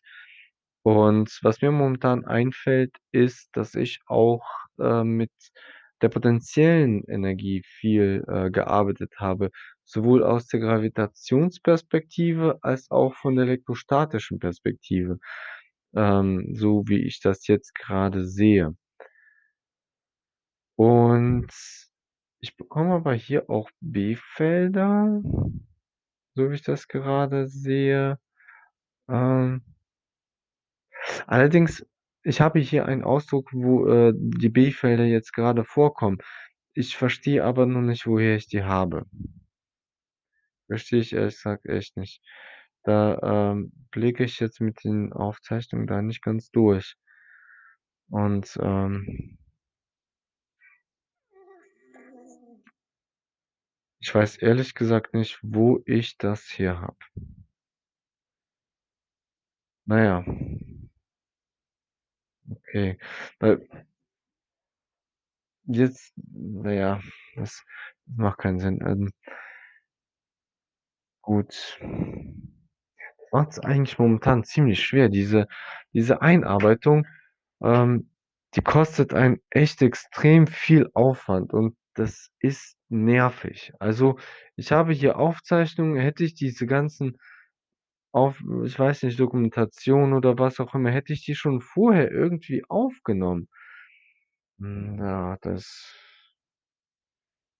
Und 0.84 1.40
was 1.44 1.62
mir 1.62 1.72
momentan 1.72 2.26
einfällt, 2.26 2.96
ist, 3.12 3.50
dass 3.54 3.76
ich 3.76 4.02
auch, 4.08 4.44
äh, 4.80 5.04
mit 5.04 5.32
der 6.02 6.10
potenziellen 6.10 7.04
Energie 7.06 7.64
viel, 7.66 8.24
äh, 8.28 8.50
gearbeitet 8.52 9.14
habe, 9.18 9.52
sowohl 9.86 10.24
aus 10.24 10.48
der 10.48 10.60
Gravitationsperspektive 10.62 12.60
als 12.62 12.90
auch 12.92 13.16
von 13.16 13.36
der 13.36 13.46
elektrostatischen 13.46 14.40
Perspektive, 14.40 15.20
ähm, 15.96 16.54
so 16.56 16.84
wie 16.88 17.02
ich 17.06 17.20
das 17.22 17.48
jetzt 17.48 17.76
grade 17.76 18.26
sehe. 18.26 18.76
Und 20.78 21.48
ich 22.40 22.58
bekomme 22.58 22.96
aber 22.96 23.14
hier 23.14 23.50
auch 23.50 23.70
B-Felder, 23.82 25.22
so 26.36 26.50
wie 26.50 26.56
ich 26.56 26.64
das 26.64 26.88
gerade 26.88 27.48
sehe. 27.48 28.18
Ähm 29.10 29.64
allerdings, 31.28 31.86
ich 32.24 32.42
habe 32.42 32.60
hier 32.60 32.86
einen 32.86 33.04
Ausdruck, 33.04 33.50
wo, 33.54 33.88
äh, 33.88 34.14
die 34.16 34.50
B-Felder 34.50 35.06
jetzt 35.06 35.34
grade 35.34 35.64
vorkommen. 35.66 36.20
Ich 36.74 36.96
verstehe 36.98 37.44
aber 37.44 37.66
noch 37.66 37.82
nicht, 37.82 38.08
woher 38.08 38.36
ich 38.36 38.48
die 38.48 38.64
habe. 38.64 39.06
Verstehe 40.68 41.02
ich 41.02 41.14
ehrlich 41.14 41.36
gesagt 41.36 41.66
echt 41.68 41.98
nicht. 41.98 42.22
Da, 42.84 43.52
ähm, 43.52 43.72
blicke 43.92 44.24
ich 44.24 44.40
jetzt 44.40 44.60
mit 44.62 44.84
den 44.84 45.14
Aufzeichnungen 45.14 45.88
da 45.88 46.02
nicht 46.02 46.22
ganz 46.24 46.50
durch. 46.52 46.96
Und, 48.10 48.58
ähm 48.62 49.38
ich 54.00 54.14
weiß 54.14 54.38
ehrlich 54.38 54.74
gesagt 54.74 55.14
nicht, 55.14 55.40
wo 55.44 55.82
ich 55.86 56.18
das 56.18 56.46
hier 56.46 56.82
habe. 56.82 56.98
Na 59.88 60.04
ja. 60.04 60.24
Okay, 62.72 62.98
weil 63.40 63.68
jetzt 65.66 66.14
na 66.18 66.72
ja, 66.74 67.00
das 67.36 67.64
macht 68.06 68.40
keinen 68.40 68.60
Sinn. 68.60 68.80
Ähm 68.86 69.12
Gut. 71.24 71.80
Macht's 73.32 73.60
eigentlich 73.60 74.00
momentan 74.00 74.44
ziemlich 74.44 74.84
schwer. 74.84 75.10
Diese 75.10 75.48
diese 75.94 76.22
Einarbeitung, 76.22 77.08
ähm, 77.64 78.10
die 78.56 78.62
kostet 78.62 79.14
einen 79.14 79.40
echt 79.50 79.82
extrem 79.82 80.48
viel 80.48 80.90
Aufwand 80.94 81.54
und 81.54 81.76
das 81.96 82.30
ist 82.40 82.78
nervig. 82.90 83.74
Also, 83.80 84.18
ich 84.56 84.72
habe 84.72 84.94
hier 84.94 85.18
Aufzeichnungen, 85.20 85.98
hätte 85.98 86.24
ich 86.26 86.34
diese 86.34 86.66
ganzen 86.68 87.18
auf 88.14 88.42
ich 88.66 88.78
weiß 88.80 89.04
nicht, 89.04 89.20
Dokumentation 89.20 90.14
oder 90.14 90.38
was 90.40 90.60
auch 90.60 90.76
immer, 90.76 90.92
hätte 90.92 91.14
ich 91.14 91.24
die 91.26 91.36
schon 91.36 91.62
vorher 91.62 92.12
irgendwie 92.12 92.64
aufgenommen. 92.70 93.48
Hm, 94.60 94.98
ja, 95.00 95.38
das 95.42 95.66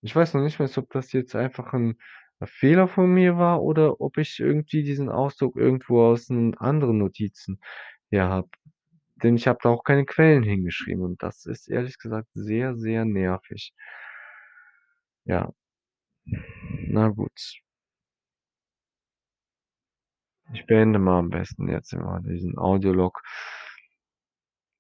ich 0.04 0.16
weiß 0.16 0.34
noch 0.34 0.42
nicht 0.42 0.60
mal, 0.60 0.70
ob 0.78 0.90
das 0.92 1.12
jetzt 1.14 1.36
einfach 1.36 1.74
'n 1.74 1.96
Fehler 2.44 2.88
von 2.88 3.14
mir 3.14 3.38
war 3.38 3.62
oder 3.62 4.02
ob 4.02 4.18
ich 4.18 4.40
irgendwie 4.40 4.82
diesen 4.84 5.10
Ausdruck 5.10 5.56
irgendwo 5.56 6.02
aus 6.02 6.28
anderen 6.32 6.98
Notizen 6.98 7.60
her 8.10 8.30
habe. 8.30 8.50
Denn 9.24 9.36
ich 9.36 9.48
habe 9.48 9.60
da 9.64 9.70
auch 9.70 9.84
keine 9.84 10.06
Quellen 10.06 10.44
hingeschrieben 10.44 11.04
und 11.04 11.24
das 11.24 11.46
ist 11.46 11.70
ehrlich 11.70 12.00
gesagt 12.00 12.30
sehr, 12.34 12.76
sehr 12.76 13.06
nervig. 13.06 13.72
Ja. 15.28 15.52
Na 16.94 17.10
gut. 17.10 17.62
Ich 20.54 20.66
beende 20.66 21.00
mal 21.00 21.20
am 21.20 21.30
besten 21.30 21.70
jetzt 21.70 21.94
mal 21.94 22.22
diesen 22.22 22.58
Audiolog. 22.58 23.22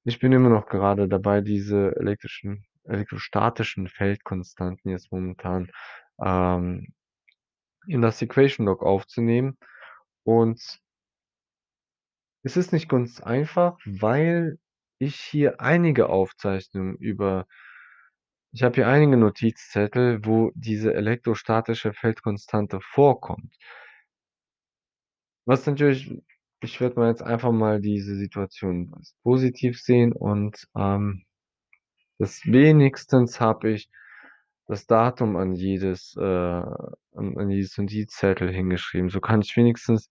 Ich 0.03 0.19
bin 0.19 0.31
immer 0.31 0.49
noch 0.49 0.67
gerade 0.67 1.07
dabei, 1.07 1.41
diese 1.41 1.95
elektrischen 1.95 2.65
elektrostatischen 2.83 3.87
Feldkonstanten 3.87 4.89
jetzt 4.91 5.11
momentan, 5.11 5.69
ähm, 6.23 6.87
in 7.87 8.01
das 8.01 8.21
Equation 8.21 8.65
Log 8.65 8.83
aufzunehmen 8.83 9.57
und 10.23 10.79
es 12.43 12.57
ist 12.57 12.73
nicht 12.73 12.89
ganz 12.89 13.21
einfach, 13.21 13.77
weil 13.85 14.57
ich 14.97 15.15
hier 15.15 15.61
einige 15.61 16.09
Aufzeichnungen 16.09 16.95
über 16.95 17.45
ich 18.53 18.63
habe 18.63 18.75
hier 18.75 18.87
einige 18.87 19.15
Notizzettel, 19.15 20.25
wo 20.25 20.51
diese 20.55 20.93
elektrostatische 20.93 21.93
Feldkonstante 21.93 22.81
vorkommt. 22.81 23.55
Was 25.47 25.65
natürlich 25.65 26.13
ich 26.63 26.79
werde 26.79 26.99
mal 26.99 27.09
jetzt 27.09 27.23
einfach 27.23 27.51
mal 27.51 27.81
diese 27.81 28.15
Situation 28.15 28.93
positiv 29.23 29.81
sehen 29.81 30.13
und, 30.13 30.67
ähm, 30.77 31.23
das 32.19 32.41
wenigstens 32.45 33.39
habe 33.41 33.71
ich 33.71 33.89
das 34.67 34.87
Datum 34.87 35.37
an 35.37 35.53
jedes, 35.53 36.15
äh 36.17 36.23
an 36.23 37.37
an 37.37 37.49
jedes 37.51 37.77
Notizzettel 37.77 38.51
hingeschrieben. 38.53 39.09
So 39.11 39.21
kann 39.21 39.41
ich 39.41 39.55
wenigstens 39.57 40.09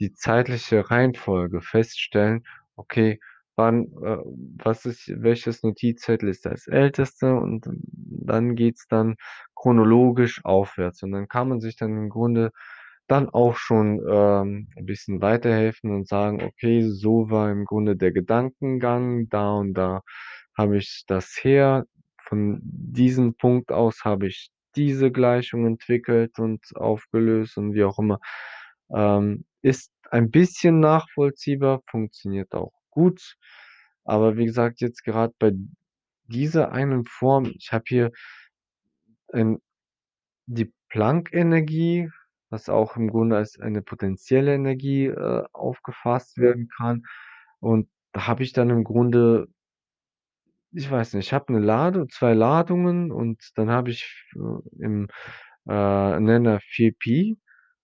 die 0.00 0.12
zeitliche 0.14 0.90
Reihenfolge 0.90 1.60
feststellen: 1.62 2.44
„Okay, 2.76 3.20
wann 3.56 3.86
äh, 4.04 4.18
was 4.64 4.86
ist 4.86 5.08
welches 5.22 5.62
Notizzettel 5.64 6.28
ist 6.30 6.46
das 6.46 6.66
älteste?“ 6.68 7.34
Und 7.34 7.66
dann 7.92 8.56
geht's 8.56 8.86
dann 8.88 9.16
chronologisch 9.56 10.44
aufwärts. 10.44 11.02
Und 11.04 11.12
dann 11.12 11.28
kann 11.28 11.48
man 11.48 11.60
sich 11.60 11.76
dann 11.76 11.92
im 11.96 12.08
Grunde 12.10 12.52
dann 13.08 13.28
auch 13.28 13.56
schon, 13.56 14.00
ähm, 14.08 14.68
'n 14.76 14.86
bisschen 14.86 15.20
weiterhelfen 15.22 15.90
und 15.94 16.08
sagen: 16.08 16.42
„Okay, 16.42 16.82
so 16.90 17.30
war 17.30 17.50
im 17.50 17.64
Grunde 17.66 17.96
der 17.96 18.12
Gedankengang. 18.12 19.28
Da 19.28 19.52
und 19.54 19.74
da 19.74 20.02
habe 20.56 20.78
ich 20.78 21.04
das 21.06 21.38
her. 21.42 21.86
Von 22.28 22.60
diesem 22.62 23.34
Punkt 23.34 23.72
aus 23.72 24.04
habe 24.04 24.28
ich 24.28 24.50
diese 24.76 25.10
Gleichung 25.12 25.66
entwickelt 25.66 26.38
und 26.38 26.60
aufgelöst“ 26.76 27.58
und 27.58 27.74
wie 27.74 27.84
auch 27.84 27.98
immer. 27.98 28.20
Ähm, 28.94 29.44
ist 29.62 29.90
ein 30.10 30.30
bisschen 30.30 30.80
nachvollziehbar, 30.80 31.82
funktioniert 31.90 32.54
auch 32.54 32.72
gut. 32.90 33.36
Aber 34.04 34.36
wie 34.36 34.46
gesagt, 34.46 34.80
jetzt 34.80 35.04
grad 35.04 35.32
bei 35.38 35.52
dieser 36.26 36.72
einen 36.72 37.04
Form 37.06 37.46
ich 37.56 37.72
habe 37.72 37.84
hier 37.88 38.10
ähm, 39.32 39.60
die 40.46 40.72
Planck-Energie, 40.90 42.10
was 42.52 42.70
auch 42.70 42.96
im 42.98 43.10
Grunde 43.10 43.36
als 43.38 43.60
eine 43.60 43.82
potenzielle 43.82 44.54
Energie, 44.54 45.06
äh, 45.08 45.44
aufgefasst 45.54 46.38
werden 46.38 46.68
kann. 46.76 47.04
Und 47.60 47.88
da 48.14 48.28
habe 48.28 48.44
ich 48.44 48.52
dann 48.54 48.70
im 48.70 48.84
Grunde 48.84 49.48
ich 50.74 50.90
weiß 50.90 51.14
nicht, 51.14 51.26
ich 51.26 51.32
habe 51.34 51.52
'ne 51.52 51.58
Ladu 51.58 52.06
2 52.06 52.32
Ladungen 52.32 53.12
und 53.12 53.50
dann 53.56 53.70
habe 53.70 53.90
ich, 53.90 54.24
äh, 54.34 54.82
im, 54.84 55.08
äh, 55.68 56.18
Nenner 56.20 56.60
4π, 56.62 57.36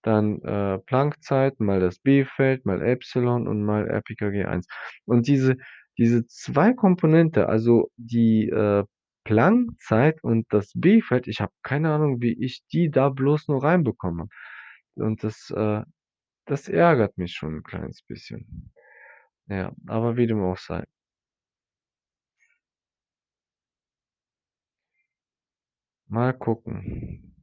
dann, 0.02 0.40
äh, 0.42 0.78
Planck-Zeit 0.78 1.60
mal 1.60 1.80
das 1.80 1.98
B-Feld 1.98 2.64
mal 2.66 2.80
Epsilon 2.82 3.46
und 3.48 3.62
mal 3.64 3.86
RPKG 3.88 4.44
1. 4.46 4.66
Und 5.04 5.26
diese 5.28 5.56
diese 5.98 6.26
2 6.28 6.72
Komponente, 6.74 7.48
also 7.48 7.90
die, 7.96 8.48
äh, 8.48 8.84
Planck-Zeit 9.24 10.22
und 10.22 10.46
das 10.50 10.70
B-Feld, 10.74 11.26
ich 11.28 11.40
habe 11.40 11.52
keine 11.62 11.92
Ahnung, 11.92 12.22
wie 12.22 12.32
ich 12.42 12.62
die 12.72 12.90
da 12.90 13.08
bloß 13.10 13.48
nur 13.48 13.62
reinbekomme. 13.64 14.28
Und 15.00 15.24
das, 15.24 15.50
äh 15.56 15.82
das 16.46 16.68
ärgert 16.68 17.18
mich 17.18 17.34
schon 17.34 17.56
'n 17.58 17.62
kleines 17.64 18.02
bisschen. 18.02 18.72
Ja, 19.48 19.72
aber 19.88 20.16
wie 20.18 20.26
dem 20.28 20.42
auch 20.42 20.58
sei. 20.58 20.84
Mal 26.10 26.32
gucken. 26.32 27.34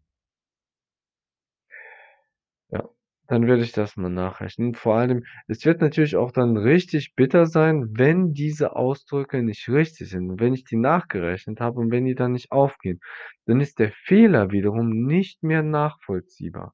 Ja, 2.71 2.89
dann 3.27 3.47
werde 3.47 3.63
ich 3.63 3.71
das 3.71 3.95
mal 3.97 4.09
nachrechnen. 4.09 4.73
Vor 4.75 4.95
allem, 4.95 5.23
es 5.47 5.65
wird 5.65 5.81
natürlich 5.81 6.15
auch 6.15 6.31
dann 6.31 6.57
richtig 6.57 7.13
bitter 7.15 7.45
sein, 7.45 7.87
wenn 7.97 8.33
diese 8.33 8.75
Ausdrücke 8.75 9.41
nicht 9.43 9.67
richtig 9.69 10.09
sind. 10.09 10.39
Wenn 10.39 10.53
ich 10.53 10.63
die 10.65 10.75
nachgerechnet 10.77 11.59
habe 11.59 11.79
und 11.79 11.91
wenn 11.91 12.05
die 12.05 12.15
dann 12.15 12.31
nicht 12.33 12.51
aufgehen, 12.51 12.99
dann 13.45 13.61
ist 13.61 13.79
der 13.79 13.91
Fehler 13.91 14.51
wiederum 14.51 14.89
nicht 15.05 15.43
mehr 15.43 15.63
nachvollziehbar. 15.63 16.73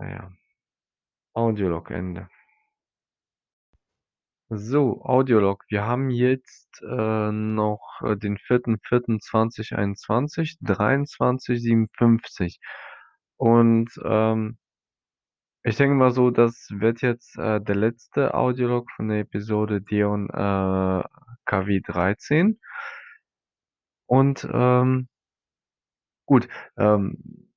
Na 0.00 0.08
ja. 0.10 0.32
Audiolog 1.34 1.90
Ende. 1.90 2.28
So, 4.52 5.00
Audiolog. 5.04 5.62
Wir 5.68 5.84
haben 5.86 6.10
jetzt, 6.10 6.82
äh, 6.82 7.30
noch, 7.30 8.00
äh, 8.02 8.16
den 8.16 8.36
4.4.2021, 8.36 10.58
23:57. 10.60 12.58
Und, 13.36 13.90
ähm 14.04 14.56
ich 15.64 15.76
denke 15.76 15.94
mal 15.94 16.10
so, 16.10 16.30
das 16.30 16.68
wird 16.72 17.02
jetzt, 17.02 17.36
äh, 17.38 17.60
der 17.60 17.74
letzte 17.74 18.32
Audiolog 18.34 18.90
von 18.96 19.08
der 19.08 19.20
Episode 19.20 19.82
Deon, 19.82 20.30
äh, 20.30 21.02
KW 21.44 21.80
13. 21.86 22.58
Und, 24.08 24.46
ähm 24.52 25.08
gut, 26.28 26.48
ähm, 26.78 27.49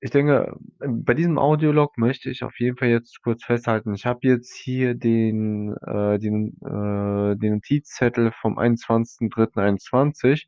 ich 0.00 0.10
denke, 0.10 0.56
bei 0.78 1.14
diesem 1.14 1.38
Audiolog 1.38 1.98
möchte 1.98 2.30
ich 2.30 2.42
auf 2.42 2.58
jeden 2.58 2.76
Fall 2.76 2.88
jetzt 2.88 3.22
kurz 3.22 3.44
festhalten, 3.44 3.94
ich 3.94 4.06
habe 4.06 4.20
jetzt 4.22 4.54
hier 4.56 4.94
den, 4.94 5.74
äh 5.86 6.18
den, 6.18 6.56
äh 6.64 7.36
den 7.36 7.54
Notizzettel 7.54 8.32
vom 8.40 8.58
21.03.21 8.58 10.46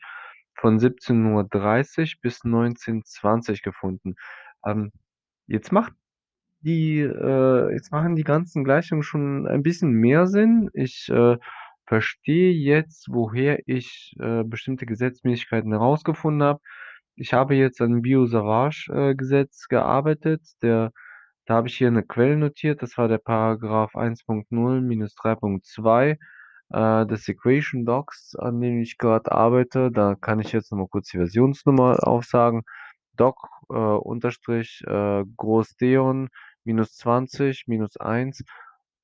von 0.54 0.78
17:30 0.78 2.20
bis 2.22 2.44
19:20 2.44 3.62
gefunden. 3.62 4.14
Ähm, 4.64 4.92
jetzt 5.46 5.72
macht 5.72 5.92
die 6.60 7.00
äh, 7.00 7.72
jetzt 7.72 7.92
machen 7.92 8.16
die 8.16 8.24
ganzen 8.24 8.64
Gleichungen 8.64 9.02
schon 9.02 9.46
ein 9.48 9.62
bisschen 9.62 9.92
mehr 9.92 10.26
Sinn. 10.26 10.70
Ich, 10.74 11.08
äh, 11.10 11.36
verstehe 11.86 12.52
jetzt, 12.52 13.08
woher 13.10 13.60
ich, 13.66 14.14
äh, 14.20 14.44
bestimmte 14.44 14.86
Gesetzmäßigkeiten 14.86 15.72
herausgefunden 15.72 16.42
habe. 16.42 16.60
Ich 17.18 17.32
habe 17.34 17.54
jetzt 17.54 17.80
an 17.82 18.00
Biot-Savart, 18.02 18.86
äh, 18.90 19.14
Gesetz 19.14 19.68
gearbeitet. 19.68 20.42
Der 20.62 20.92
da 21.46 21.54
habe 21.56 21.68
ich 21.68 21.76
hier 21.76 21.90
'ne 21.90 22.02
Quelle 22.04 22.36
notiert, 22.36 22.82
das 22.82 22.96
war 22.96 23.08
der 23.08 23.18
Paragraph 23.18 23.94
1.0-3.2, 23.96 26.16
äh, 26.70 27.06
des 27.06 27.28
Equation 27.28 27.84
Docs, 27.84 28.34
an 28.36 28.60
dem 28.60 28.80
ich 28.80 28.96
grad 28.98 29.30
arbeite. 29.30 29.90
Da 29.90 30.14
kann 30.14 30.40
ich 30.40 30.52
jetzt 30.52 30.70
noch 30.72 30.78
mal 30.78 30.88
kurz 30.88 31.08
die 31.10 31.18
Versionsnummer 31.18 31.98
aufsagen. 32.06 32.62
Doc, 33.16 33.36
äh, 33.70 33.74
Unterstrich, 33.74 34.82
äh, 34.86 35.24
Groß 35.36 35.76
Deon 35.76 36.28
minus 36.64 36.96
20 36.96 37.64
minus 37.66 37.96
1 37.98 38.42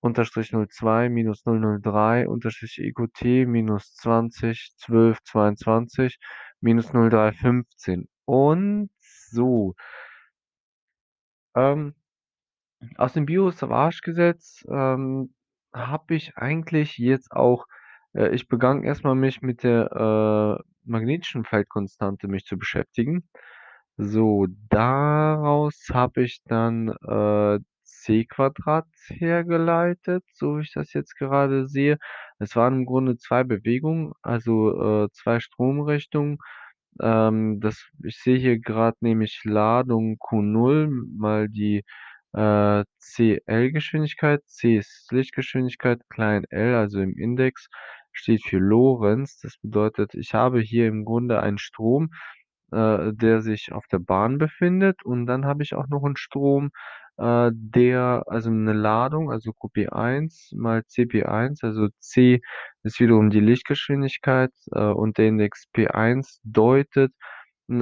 Unterstrich 0.00 0.52
02 0.52 1.08
minus 1.10 1.44
003 1.44 2.26
Unterstrich 2.28 2.78
EQT 2.78 3.46
minus 3.46 3.94
20 3.96 4.70
12 4.78 5.18
22 5.24 6.18
minus 6.60 6.90
03 6.92 7.32
15 7.32 8.08
und 8.24 8.90
so. 9.00 9.74
Ähm, 11.56 11.94
aus 12.96 13.12
dem 13.14 13.26
Biot-Savart-Gesetz, 13.26 14.64
ähm, 14.70 15.34
habe 15.72 16.14
ich 16.14 16.36
eigentlich 16.36 16.98
jetzt 16.98 17.32
auch 17.32 17.66
äh, 18.14 18.34
ich 18.34 18.48
begann 18.48 18.82
erst 18.84 19.04
mal, 19.04 19.14
mich 19.14 19.42
mit 19.42 19.62
der, 19.62 20.60
äh, 20.60 20.64
magnetischen 20.84 21.44
Feldkonstante 21.44 22.28
mich 22.28 22.44
zu 22.46 22.56
beschäftigen. 22.58 23.28
So, 23.96 24.46
daraus 24.70 25.88
habe 25.92 26.22
ich 26.24 26.42
dann, 26.44 26.88
äh, 26.88 27.60
C2 28.02 28.86
hergeleitet, 29.08 30.24
so 30.34 30.58
wie 30.58 30.62
ich 30.62 30.72
das 30.74 30.92
jetzt 30.94 31.16
gerade 31.16 31.68
sehe. 31.68 31.98
Es 32.38 32.56
waren 32.56 32.74
im 32.80 32.86
Grunde 32.86 33.16
2 33.18 33.44
Bewegungen, 33.44 34.12
also, 34.22 35.04
äh, 35.06 35.08
2 35.12 35.40
Stromrichtungen. 35.40 36.38
Ähm, 37.00 37.60
das 37.60 37.86
ich 38.04 38.18
sehe 38.18 38.38
hier 38.38 38.58
grad 38.60 39.00
nämlich 39.02 39.42
Ladung 39.44 40.16
Q0 40.18 40.88
mal 41.18 41.48
die, 41.48 41.84
äh, 42.34 42.84
CL-Geschwindigkeit. 43.00 44.42
C 44.46 44.76
ist 44.78 45.08
Lichtgeschwindigkeit, 45.12 46.00
klein 46.10 46.44
l, 46.50 46.74
also 46.76 47.00
im 47.00 47.16
Index, 47.18 47.68
steht 48.12 48.44
für 48.44 48.58
Lorenz. 48.58 49.38
Das 49.40 49.56
bedeutet, 49.58 50.14
ich 50.14 50.34
habe 50.34 50.60
hier 50.60 50.88
im 50.88 51.04
Grunde 51.04 51.40
einen 51.42 51.58
Strom, 51.58 52.10
äh, 52.72 53.12
der 53.14 53.42
sich 53.42 53.72
auf 53.72 53.86
der 53.88 54.00
Bahn 54.00 54.38
befindet 54.38 55.04
und 55.04 55.26
dann 55.26 55.46
habe 55.46 55.62
ich 55.64 55.74
auch 55.74 55.88
noch 55.88 56.04
'n 56.04 56.16
Strom, 56.18 56.70
äh, 57.18 57.50
der 57.54 58.24
also 58.28 58.50
'ne 58.50 58.72
Ladung, 58.74 59.30
also 59.32 59.52
Qp1 59.52 60.52
mal 60.56 60.82
Cp1, 60.84 61.64
also 61.64 61.88
C 62.00 62.40
ist 62.84 63.00
wiederum 63.00 63.30
die 63.30 63.40
Lichtgeschwindigkeit, 63.40 64.52
äh, 64.72 64.80
und 64.84 65.18
der 65.18 65.28
Index 65.28 65.66
P1 65.74 66.40
deutet, 66.44 67.12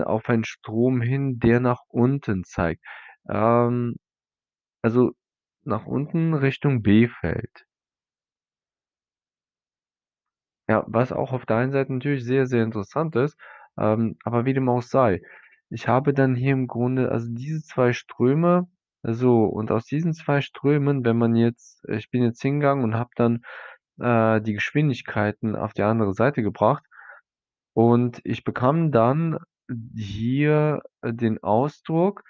auf 0.04 0.28
einen 0.28 0.44
Strom 0.44 1.00
hin, 1.02 1.38
der 1.40 1.60
nach 1.60 1.80
unten 1.88 2.44
zeigt. 2.44 2.82
Ähm, 3.30 3.96
also 4.82 5.12
nach 5.64 5.86
unten 5.86 6.34
Richtung 6.34 6.82
B-Feld. 6.82 7.64
Ja, 10.68 10.84
was 10.88 11.12
auch 11.12 11.32
auf 11.32 11.46
der 11.46 11.56
einen 11.58 11.70
Seite 11.72 11.92
natürlich 11.92 12.24
sehr, 12.24 12.46
sehr 12.46 12.64
interessant 12.64 13.14
ist, 13.14 13.36
ähm, 13.78 14.16
aber 14.24 14.44
wie 14.46 14.52
dem 14.54 14.68
auch 14.68 14.82
sei. 14.82 15.22
Ich 15.70 15.86
habe 15.86 16.12
dann 16.12 16.34
hier 16.34 16.52
im 16.52 16.66
Grunde 16.66 17.10
also 17.12 17.28
diese 17.30 17.62
2 17.62 17.92
Ströme 17.92 18.66
so, 19.14 19.44
und 19.46 19.70
aus 19.72 19.86
diesen 19.86 20.14
2 20.14 20.40
Strömen, 20.40 21.04
wenn 21.04 21.18
man 21.18 21.36
jetzt 21.36 21.84
ich 21.88 22.10
bin 22.10 22.22
jetzt 22.24 22.42
hingegangen 22.42 22.84
und 22.84 22.94
habe 22.96 23.10
dann, 23.16 23.42
äh, 24.00 24.40
die 24.42 24.54
Geschwindigkeiten 24.54 25.56
auf 25.56 25.72
die 25.74 25.82
andere 25.82 26.14
Seite 26.14 26.42
gebracht 26.42 26.84
und 27.74 28.20
ich 28.24 28.44
bekam 28.44 28.92
dann 28.92 29.38
hier 29.96 30.82
den 31.04 31.42
Ausdruck 31.42 32.22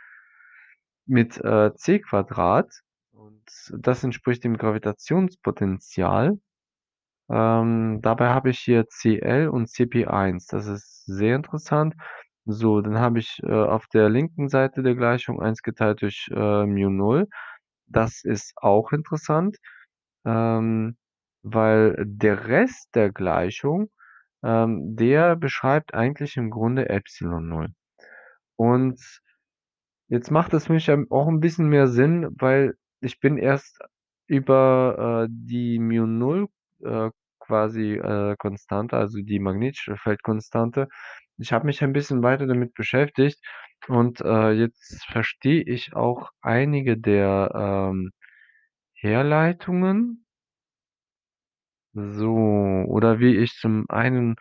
mit, 1.08 1.38
äh, 1.38 1.72
C2 1.76 2.82
und 3.12 3.42
das 3.78 4.02
entspricht 4.04 4.42
dem 4.44 4.56
Gravitationspotential. 4.58 6.38
Ähm, 7.30 8.00
dabei 8.02 8.30
habe 8.30 8.50
ich 8.50 8.60
hier 8.60 8.86
CL 8.88 9.48
und 9.48 9.68
Cp1. 9.68 10.48
Das 10.50 10.66
ist 10.68 11.04
sehr 11.06 11.36
interessant. 11.36 11.94
So, 12.48 12.80
dann 12.80 12.98
habe 13.00 13.18
ich, 13.18 13.40
äh, 13.42 13.50
auf 13.52 13.88
der 13.88 14.08
linken 14.08 14.48
Seite 14.48 14.84
der 14.84 14.94
Gleichung 14.94 15.40
1 15.42 15.62
geteilt 15.62 16.00
durch, 16.02 16.28
äh, 16.32 16.64
μ0. 16.64 17.26
das 17.88 18.22
ist 18.24 18.52
auch 18.56 18.92
interessant, 18.92 19.56
ähm, 20.26 20.96
weil 21.42 21.96
der 22.06 22.46
Rest 22.48 22.94
der 22.94 23.10
Gleichung, 23.12 23.90
ähm, 24.44 24.96
der 24.96 25.36
beschreibt 25.36 25.94
eigentlich 25.94 26.36
im 26.36 26.50
Grunde 26.50 26.88
Epsilon 26.90 27.48
Null. 27.48 27.70
Und 28.56 29.00
jetzt 30.08 30.30
macht 30.32 30.54
es 30.54 30.66
für 30.66 30.74
mich 30.74 30.90
auch 30.90 31.28
'n 31.28 31.40
bisschen 31.40 31.68
mehr 31.68 31.88
Sinn, 31.88 32.28
weil 32.38 32.74
ich 33.00 33.20
bin 33.20 33.38
erst 33.38 33.80
über, 34.28 35.26
äh, 35.26 35.28
die 35.30 35.78
μ 35.80 36.06
Null, 36.06 36.48
äh, 36.84 37.10
quasi, 37.40 37.94
äh, 37.94 38.36
Konstante, 38.38 38.96
also 38.98 39.18
die 39.22 39.40
magnetische 39.40 39.96
Feldkonstante 39.98 40.88
ich 41.38 41.52
habe 41.52 41.66
mich 41.66 41.82
ein 41.82 41.92
bisschen 41.92 42.22
weiter 42.22 42.46
damit 42.46 42.74
beschäftigt 42.74 43.40
und, 43.88 44.20
äh, 44.22 44.52
jetzt 44.52 45.04
verstehe 45.06 45.62
ich 45.62 45.94
auch 45.96 46.30
einige 46.42 46.96
der, 46.98 47.52
ähm, 47.92 48.12
Herleitungen. 48.94 50.24
So, 51.94 52.28
oder 52.88 53.20
wie 53.20 53.36
ich 53.36 53.54
zum 53.54 53.86
einen 53.88 54.36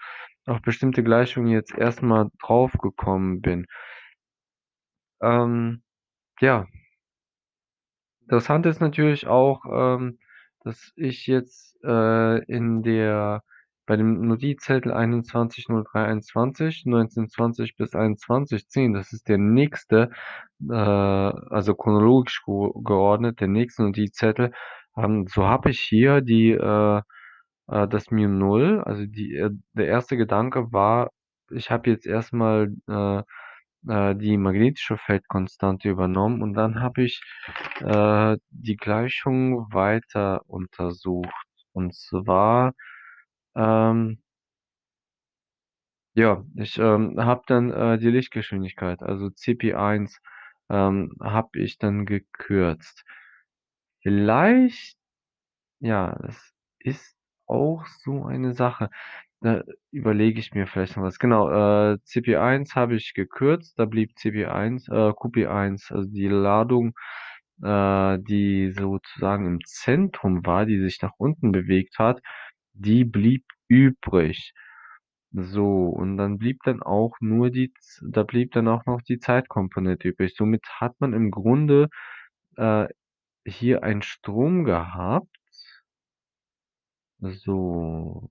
auf 0.46 0.62
bestimmte 0.62 1.04
Gleichungen 1.04 1.48
jetzt 1.48 1.74
erst 1.76 2.02
mal 2.02 2.30
drauf 2.42 2.74
gekommen 2.74 3.42
bin. 3.42 3.66
Ähm, 5.22 5.82
ja. 6.42 6.68
Interessant 8.24 8.66
ist 8.66 8.82
natürlich 8.82 9.28
auch, 9.28 9.66
ähm, 9.72 10.18
dass 10.64 10.92
ich 10.96 11.28
jetzt, 11.28 11.78
äh, 11.84 12.44
in 12.46 12.82
der 12.82 13.44
bei 13.86 13.96
dem 13.98 14.28
Notizzettel 14.28 14.92
21.03.21, 14.94 16.86
19:20 16.86 17.76
bis 17.78 17.94
21:10, 17.96 18.94
das 18.94 19.14
ist 19.14 19.28
der 19.30 19.38
nächste, 19.38 20.10
äh, 20.70 20.74
also 20.76 21.76
chronologisch 21.76 22.42
geordnet, 22.46 23.40
der 23.42 23.48
nächste 23.50 23.84
Notizzettel, 23.84 24.52
ähm, 24.98 25.28
so 25.28 25.46
habe 25.48 25.70
ich 25.72 25.80
hier 25.82 26.22
die, 26.22 26.52
äh 26.52 27.02
äh, 27.68 27.88
das 27.88 28.12
μ 28.12 28.28
Null, 28.28 28.82
also 28.86 29.06
die 29.06 29.36
äh, 29.36 29.52
der 29.74 29.88
erste 29.88 30.18
Gedanke 30.18 30.72
war, 30.72 31.12
ich 31.52 31.72
habe 31.72 31.90
jetzt 31.92 32.06
erst 32.08 32.34
mal, 32.34 32.74
äh 32.90 33.24
äh, 33.88 34.16
die 34.16 34.38
magnetische 34.38 34.98
Feldkonstante 34.98 35.90
übernommen 35.90 36.42
und 36.42 36.54
dann 36.56 36.82
habe 36.82 37.04
ich, 37.04 37.22
äh, 37.82 38.38
die 38.50 38.78
Gleichung 38.78 39.72
weiter 39.74 40.42
untersucht. 40.48 41.32
Und 41.74 41.94
zwar, 41.96 42.74
ähm 43.56 44.20
ja, 46.16 46.44
ich, 46.56 46.78
ähm, 46.80 47.16
habe 47.20 47.44
dann, 47.48 47.72
äh, 47.72 47.98
die 47.98 48.10
Lichtgeschwindigkeit, 48.10 49.02
also 49.04 49.30
CP1, 49.30 50.20
ähm, 50.70 51.12
habe 51.22 51.60
ich 51.60 51.78
dann 51.78 52.06
gekürzt. 52.06 53.04
Vielleicht 54.02 54.98
ja, 55.82 56.18
das 56.22 56.54
ist 56.80 57.18
auch 57.48 57.86
so 57.88 58.26
eine 58.26 58.54
Sache. 58.54 58.90
Da 59.42 59.64
überlege 59.92 60.40
ich 60.40 60.54
mir 60.54 60.68
vielleicht 60.68 60.98
noch 60.98 61.04
was. 61.04 61.20
Genau, 61.20 61.50
äh, 61.94 62.00
CP1 62.06 62.76
habe 62.76 62.96
ich 62.96 63.14
gekürzt, 63.16 63.80
da 63.80 63.86
blieb 63.86 64.16
CP1 64.18 64.90
äh, 64.90 65.14
QP1, 65.14 65.92
also 65.92 66.10
die 66.10 66.28
Ladung, 66.30 66.96
äh, 67.64 68.20
die 68.22 68.72
sozusagen 68.74 69.48
im 69.48 69.60
Zentrum 69.66 70.46
war, 70.46 70.66
die 70.66 70.80
sich 70.82 71.02
nach 71.02 71.14
unten 71.18 71.52
bewegt 71.52 72.00
hat, 72.00 72.22
die 72.76 73.06
blieb 73.06 73.46
übrig. 73.68 74.54
So, 75.34 75.88
und 75.90 76.18
dann 76.18 76.38
blieb 76.38 76.62
dann 76.64 76.82
auch 76.82 77.16
nur 77.20 77.50
die 77.52 77.74
da 78.02 78.24
blieb 78.24 78.54
dann 78.54 78.68
auch 78.70 78.86
noch 78.86 79.02
die 79.02 79.20
Zeitkomponente 79.20 80.10
übrig. 80.10 80.36
Somit 80.36 80.66
hat 80.80 81.00
man 81.00 81.14
im 81.14 81.32
Grunde, 81.32 81.90
äh, 82.58 82.88
hier 83.46 83.84
einen 83.84 84.02
Strom 84.02 84.64
gehabt 84.66 85.28
so, 87.20 88.30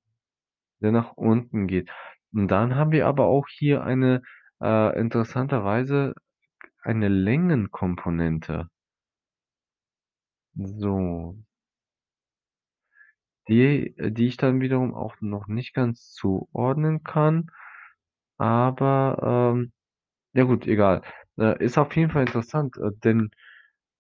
der 0.80 0.92
nach 0.92 1.12
unten 1.16 1.66
geht. 1.66 1.90
Und 2.32 2.48
dann 2.48 2.76
haben 2.76 2.92
wir 2.92 3.06
aber 3.06 3.26
auch 3.26 3.46
hier 3.48 3.84
eine, 3.84 4.22
äh, 4.62 4.98
interessanterweise 4.98 6.14
eine 6.82 7.08
Längenkomponente. 7.08 8.68
So. 10.56 11.36
Die 13.48 13.96
äh, 13.98 14.10
die 14.12 14.26
ich 14.26 14.36
dann 14.36 14.60
wiederum 14.60 14.94
auch 14.94 15.16
noch 15.20 15.46
nicht 15.48 15.74
ganz 15.74 16.12
zuordnen 16.12 17.02
kann, 17.04 17.50
aber, 18.38 19.52
ähm 19.54 19.72
ja 20.34 20.44
gut, 20.44 20.66
egal. 20.68 21.02
Äh, 21.38 21.64
ist 21.64 21.78
auf 21.78 21.96
jeden 21.96 22.10
Fall 22.12 22.22
interessant, 22.26 22.76
äh, 22.78 22.90
denn 23.04 23.30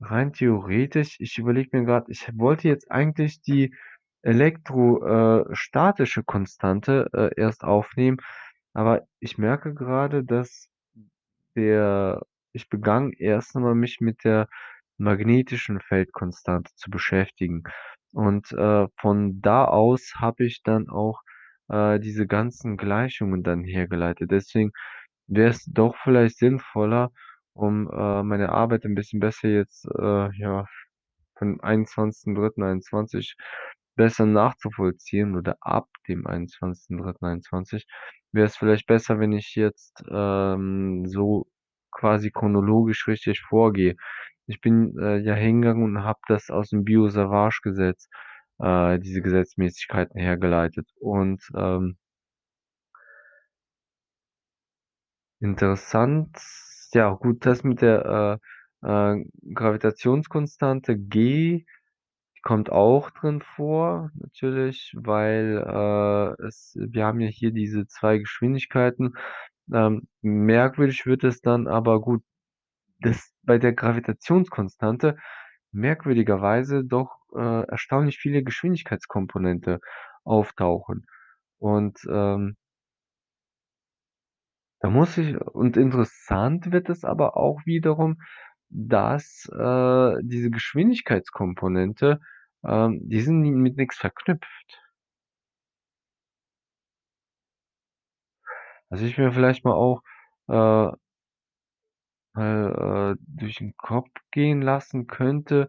rein 0.00 0.32
theoretisch 0.32 1.16
ich 1.20 1.38
überlege 1.38 1.76
mir 1.78 1.86
grad, 1.86 2.08
ich 2.10 2.28
wollte 2.38 2.68
jetzt 2.68 2.90
eigentlich 2.92 3.42
die 3.42 3.74
elektro 4.22 5.04
äh, 5.50 5.54
Konstante, 6.26 7.10
äh, 7.14 7.30
erst 7.40 7.64
aufnehmen, 7.64 8.18
aber 8.74 9.06
ich 9.20 9.38
merke 9.38 9.74
grade, 9.74 10.24
dass 10.24 10.68
der 11.56 12.22
ich 12.52 12.68
begann 12.70 13.12
erst 13.12 13.56
einmal 13.56 13.74
mich 13.74 14.00
mit 14.00 14.24
der 14.24 14.48
magnetischen 14.98 15.80
Feldkonstante 15.80 16.72
zu 16.76 16.90
beschäftigen. 16.90 17.64
Und, 18.14 18.52
äh, 18.52 18.86
von 19.00 19.40
da 19.42 19.66
aus 19.66 20.14
habe 20.18 20.44
ich 20.46 20.62
dann 20.64 20.88
auch, 20.88 21.20
äh, 21.70 22.00
diese 22.00 22.26
ganzen 22.28 22.76
Gleichungen 22.78 23.42
dann 23.44 23.64
hergeleitet. 23.64 24.30
Deswegen 24.32 24.72
wär's 25.28 25.64
doch 25.66 25.96
vielleicht 26.04 26.38
sinnvoller, 26.38 27.10
um, 27.54 27.90
äh, 27.90 28.22
meine 28.24 28.50
Arbeit 28.50 28.84
'n 28.86 28.94
bisschen 28.96 29.20
besser 29.20 29.48
jetzt, 29.48 29.86
äh, 29.98 30.30
ja, 30.38 30.66
von 31.38 31.60
21.03.21 31.62 33.36
besser 33.96 34.26
nachzuvollziehen 34.26 35.36
oder 35.36 35.56
ab 35.60 35.88
dem 36.08 36.26
21.03.21 36.26 37.86
wär's 38.32 38.56
vielleicht 38.56 38.86
besser, 38.88 39.20
wenn 39.20 39.32
ich 39.32 39.54
jetzt, 39.56 40.02
ähm, 40.10 41.06
so 41.06 41.46
quasi 41.94 42.30
chronologisch 42.32 43.08
richtig 43.08 43.40
vorgehe. 43.42 43.96
Ich 44.48 44.60
bin, 44.62 44.98
äh, 45.00 45.18
ja 45.18 45.34
hingegangen 45.34 45.84
und 45.84 46.04
habe 46.04 46.20
das 46.28 46.50
aus'm 46.50 46.84
Biot-Savart-Gesetz, 46.84 48.08
äh, 48.60 48.98
diese 49.00 49.22
Gesetzmäßigkeiten 49.22 50.20
hergeleitet 50.20 50.88
und, 51.00 51.42
ähm 51.56 51.96
Interessant, 55.42 56.38
ja 56.92 57.10
gut, 57.12 57.44
das 57.44 57.64
mit 57.64 57.82
der, 57.82 58.40
äh, 58.82 59.16
äh, 59.18 59.24
Gravitationskonstante 59.54 60.96
G 60.96 61.64
kommt 62.42 62.70
auch 62.72 63.10
drin 63.10 63.42
vor 63.42 64.10
natürlich, 64.16 64.92
weil, 64.96 65.58
äh, 65.66 66.46
es 66.46 66.76
wir 66.78 67.06
haben 67.06 67.20
ja 67.20 67.28
hier 67.28 67.52
diese 67.52 67.86
2 67.88 68.18
Geschwindigkeiten. 68.18 69.14
Ähm, 69.72 70.08
merkwürdig 70.22 71.06
wird 71.06 71.24
es 71.24 71.40
dann 71.40 71.66
aber 71.68 72.00
gut, 72.00 72.22
dass 73.00 73.32
bei 73.44 73.58
der 73.58 73.72
Gravitationskonstante 73.74 75.16
merkwürdigerweise 75.72 76.84
doch, 76.84 77.12
äh, 77.36 77.64
erstaunlich 77.68 78.18
viele 78.18 78.42
Geschwindigkeitskomponente 78.44 79.80
auftauchen. 80.24 81.06
Und, 81.58 81.98
ähm 82.10 82.56
da 84.80 84.90
muss 84.90 85.16
ich 85.18 85.36
und 85.40 85.76
interessant 85.76 86.70
wird 86.72 86.88
es 86.90 87.04
aber 87.04 87.36
auch 87.36 87.60
wiederum, 87.64 88.20
dass, 88.68 89.48
äh, 89.52 90.14
diese 90.22 90.50
Geschwindigkeitskomponente, 90.50 92.20
ähm, 92.64 93.00
die 93.08 93.20
sind 93.20 93.40
mit 93.40 93.76
nix 93.76 93.96
verknüpft. 93.96 94.83
Was 98.90 99.00
ich 99.00 99.16
mir 99.18 99.32
vielleicht 99.32 99.64
mal 99.64 99.72
auch, 99.74 100.02
äh 100.48 100.94
mal, 102.36 103.12
äh, 103.12 103.16
durch 103.28 103.60
'n 103.60 103.74
Kopf 103.76 104.10
gehen 104.32 104.60
lassen 104.60 105.06
könnte, 105.06 105.68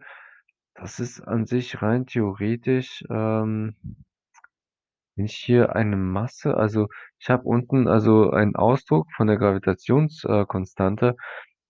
das 0.74 1.00
ist 1.00 1.20
an 1.22 1.46
sich 1.46 1.82
rein 1.82 2.06
theoretisch, 2.06 3.04
ähm 3.10 3.76
wenn 5.16 5.24
ich 5.26 5.36
hier 5.36 5.74
eine 5.74 5.96
Masse. 5.96 6.56
Also, 6.56 6.88
ich 7.18 7.30
habe 7.30 7.44
unten, 7.44 7.88
also, 7.88 8.30
einen 8.30 8.54
Ausdruck 8.54 9.08
von 9.16 9.26
der 9.26 9.38
Gravitations 9.38 10.24
äh. 10.24 10.44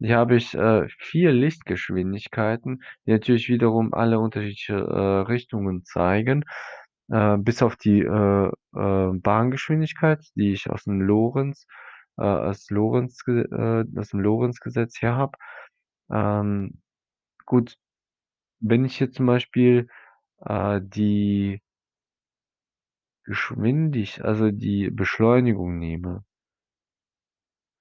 Hier 0.01 0.17
habe 0.19 0.37
ich, 0.37 0.55
äh, 0.55 0.87
4 0.99 1.33
Lichtgeschwindigkeiten, 1.33 2.83
die 3.07 3.13
natürlich 3.13 3.49
wiederum 3.49 3.95
alle 3.95 4.19
unterschiedliche, 4.19 4.75
äh, 4.75 5.21
Richtungen 5.31 5.85
zeigen, 5.85 6.45
äh, 7.11 7.37
bis 7.39 7.63
auf 7.63 7.77
die, 7.77 8.01
äh, 8.03 8.49
äh, 8.75 9.13
Bahngeschwindigkeit, 9.21 10.25
die 10.37 10.53
ich 10.53 10.67
aus'm 10.71 11.03
Lorentz 11.05 11.67
äh, 12.19 12.23
aus 12.25 12.71
Lorentz 12.71 13.25
ge 13.25 13.43
äh, 13.45 13.85
aus'm 13.97 14.21
Lorentzgesetz 14.21 15.01
her 15.03 15.17
habe. 15.17 15.39
Ähm, 16.11 16.81
gut, 17.47 17.77
wenn 18.61 18.85
ich 18.87 19.01
jetzt 19.01 19.17
zum 19.17 19.27
Beispiel, 19.27 19.89
äh, 20.47 20.81
die 20.83 21.61
Geschwindig 23.25 24.23
also, 24.25 24.53
die 24.53 24.89
Beschleunigung 24.91 25.79
nehme 25.81 26.25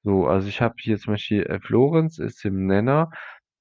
so, 0.06 0.28
also, 0.28 0.48
ich 0.48 0.62
habe 0.62 0.76
hier 0.80 1.00
zum 1.00 1.14
Beispiel 1.14 1.44
F 1.48 1.70
Lorentz 1.70 2.20
ist 2.20 2.46
im 2.46 2.68
Nenner. 2.68 3.10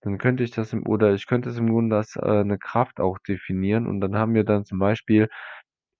Dann 0.04 0.18
könnte 0.18 0.44
ich 0.44 0.50
das 0.52 0.72
im 0.74 0.86
oder 0.86 1.14
ich 1.14 1.26
könnte 1.26 1.48
es 1.50 1.58
im 1.58 1.68
Grunde 1.70 1.96
als, 1.96 2.16
äh, 2.16 2.44
'ne 2.44 2.58
Kraft 2.58 3.00
auch 3.00 3.18
definieren. 3.20 3.86
Und 3.86 4.00
dann 4.02 4.16
haben 4.16 4.34
wir 4.34 4.44
dann 4.44 4.64
zum 4.66 4.78
Beispiel, 4.78 5.28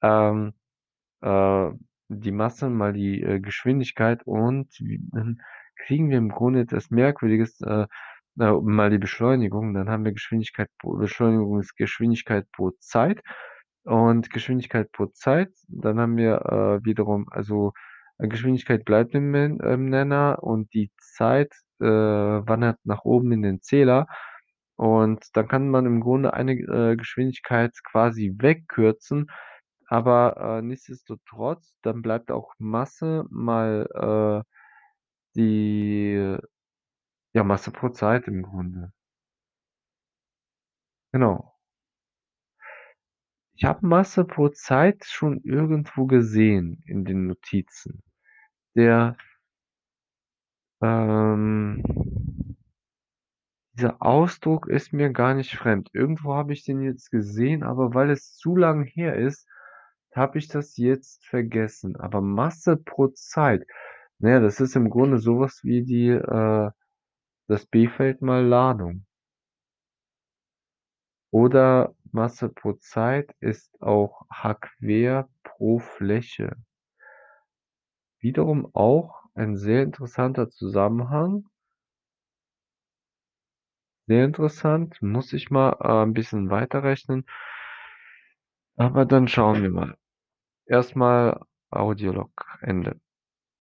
ähm, 0.03 0.55
äh, 1.23 1.71
die 2.11 2.33
Masse 2.33 2.71
mal 2.71 2.93
die, 2.95 3.23
äh, 3.23 3.41
Geschwindigkeit 3.41 4.23
und 4.27 4.69
dann 5.13 5.39
kriegen 5.87 6.11
wir 6.11 6.19
im 6.19 6.31
Grunde 6.31 6.61
etwas 6.63 6.91
Merkwürdiges, 6.91 7.61
äh, 7.63 7.87
äh, 8.41 8.53
mal 8.63 8.91
die 8.91 8.99
Beschleunigung, 8.99 9.75
dann 9.75 9.89
haben 9.91 10.05
wir 10.07 10.13
Geschwindigkeit 10.13 10.71
pro 10.81 10.97
Beschleunigung 10.99 11.61
ist 11.61 11.77
Geschwindigkeit 11.77 12.47
pro 12.53 12.73
Zeit. 12.81 13.23
Und 13.85 14.31
Geschwindigkeit 14.31 14.93
pro 14.93 15.07
Zeit, 15.09 15.51
dann 15.69 16.01
haben 16.01 16.17
wir, 16.19 16.43
äh, 16.83 16.85
wiederum 16.87 17.27
also, 17.33 17.73
Geschwindigkeit 18.19 18.85
bleibt 18.87 19.15
im 19.15 19.35
im 19.35 19.87
Nenner 19.91 20.39
und 20.43 20.73
die 20.75 20.93
Zeit, 21.01 21.55
äh, 21.81 21.85
wandert 21.87 22.79
nach 22.85 23.05
oben 23.05 23.33
in 23.33 23.43
den 23.43 23.63
Zähler 23.63 24.07
und 24.77 25.25
dann 25.37 25.49
kann 25.49 25.69
man 25.71 25.87
im 25.87 26.01
Grunde 26.01 26.35
eine, 26.35 26.53
äh, 26.55 26.97
Geschwindigkeit 26.97 27.73
quasi 27.85 28.35
wegkürzen, 28.39 29.31
aber, 29.89 30.37
äh, 30.61 30.63
nichtsdestotrotz, 30.63 31.75
dann 31.83 32.03
bleibt 32.03 32.31
auch 32.33 32.55
Masse 32.59 33.25
mal, 33.31 34.45
äh, 34.45 34.51
die 35.37 36.37
ja, 37.35 37.45
Masse 37.45 37.71
pro 37.73 37.91
Zeit 37.91 38.29
im 38.29 38.43
Grunde. 38.43 38.93
Genau. 41.13 41.55
Ich 43.57 43.65
habe 43.65 43.87
Masse 43.87 44.25
pro 44.25 44.49
Zeit 44.49 45.05
schon 45.05 45.41
irgendwo 45.45 46.07
gesehen 46.07 46.83
in 46.87 47.05
den 47.05 47.27
Notizen. 47.29 48.03
Der 48.77 49.17
ähm 50.85 52.57
dieser 53.75 54.01
Ausdruck 54.01 54.69
ist 54.69 54.93
mir 54.93 55.11
gar 55.11 55.35
nicht 55.35 55.57
fremd. 55.57 55.91
Irgendwo 55.93 56.35
habe 56.35 56.53
ich 56.53 56.65
den 56.65 56.81
jetzt 56.83 57.11
gesehen, 57.11 57.65
aber 57.65 57.93
weil 57.95 58.11
es 58.11 58.37
zu 58.37 58.57
lang 58.57 58.85
her 58.85 59.17
ist, 59.17 59.49
habe 60.15 60.39
ich 60.39 60.49
das 60.49 60.77
jetzt 60.77 61.27
vergessen. 61.27 61.97
Aber 61.97 62.21
Masse 62.21 62.77
pro 62.77 63.09
Zeit, 63.09 63.67
na 64.19 64.31
ja, 64.31 64.41
das 64.41 64.61
ist 64.61 64.77
im 64.77 64.91
Grunde 64.91 65.19
so 65.19 65.41
was 65.41 65.65
wie 65.65 65.83
die, 65.85 66.09
äh 66.11 66.71
das 67.47 67.67
B-Feld 67.67 68.23
mal 68.23 68.45
Ladung. 68.45 69.05
Oder 71.31 71.95
Masse 72.13 72.49
pro 72.49 72.75
Zeit 72.75 73.35
ist 73.41 73.83
auch 73.83 74.23
h² 74.31 75.27
pro 75.43 75.79
Fläche. 75.79 76.57
Wiederum 78.21 78.71
auch 78.75 79.24
ein 79.37 79.57
sehr 79.57 79.83
interessanter 79.83 80.51
Zusammenhang. 80.51 81.45
Sehr 84.09 84.27
interessant, 84.27 85.01
muss 85.01 85.33
ich 85.33 85.51
mal, 85.51 85.77
äh, 85.81 86.03
'n 86.05 86.13
bisschen 86.13 86.51
weiterrechnen. 86.51 87.25
Aber 88.79 89.05
dann 89.07 89.29
schauen 89.29 89.63
wir 89.63 89.71
mal. 89.71 89.97
Erst 90.67 90.97
mal 90.97 91.41
Audiolog 91.71 92.33
Ende. 92.63 93.01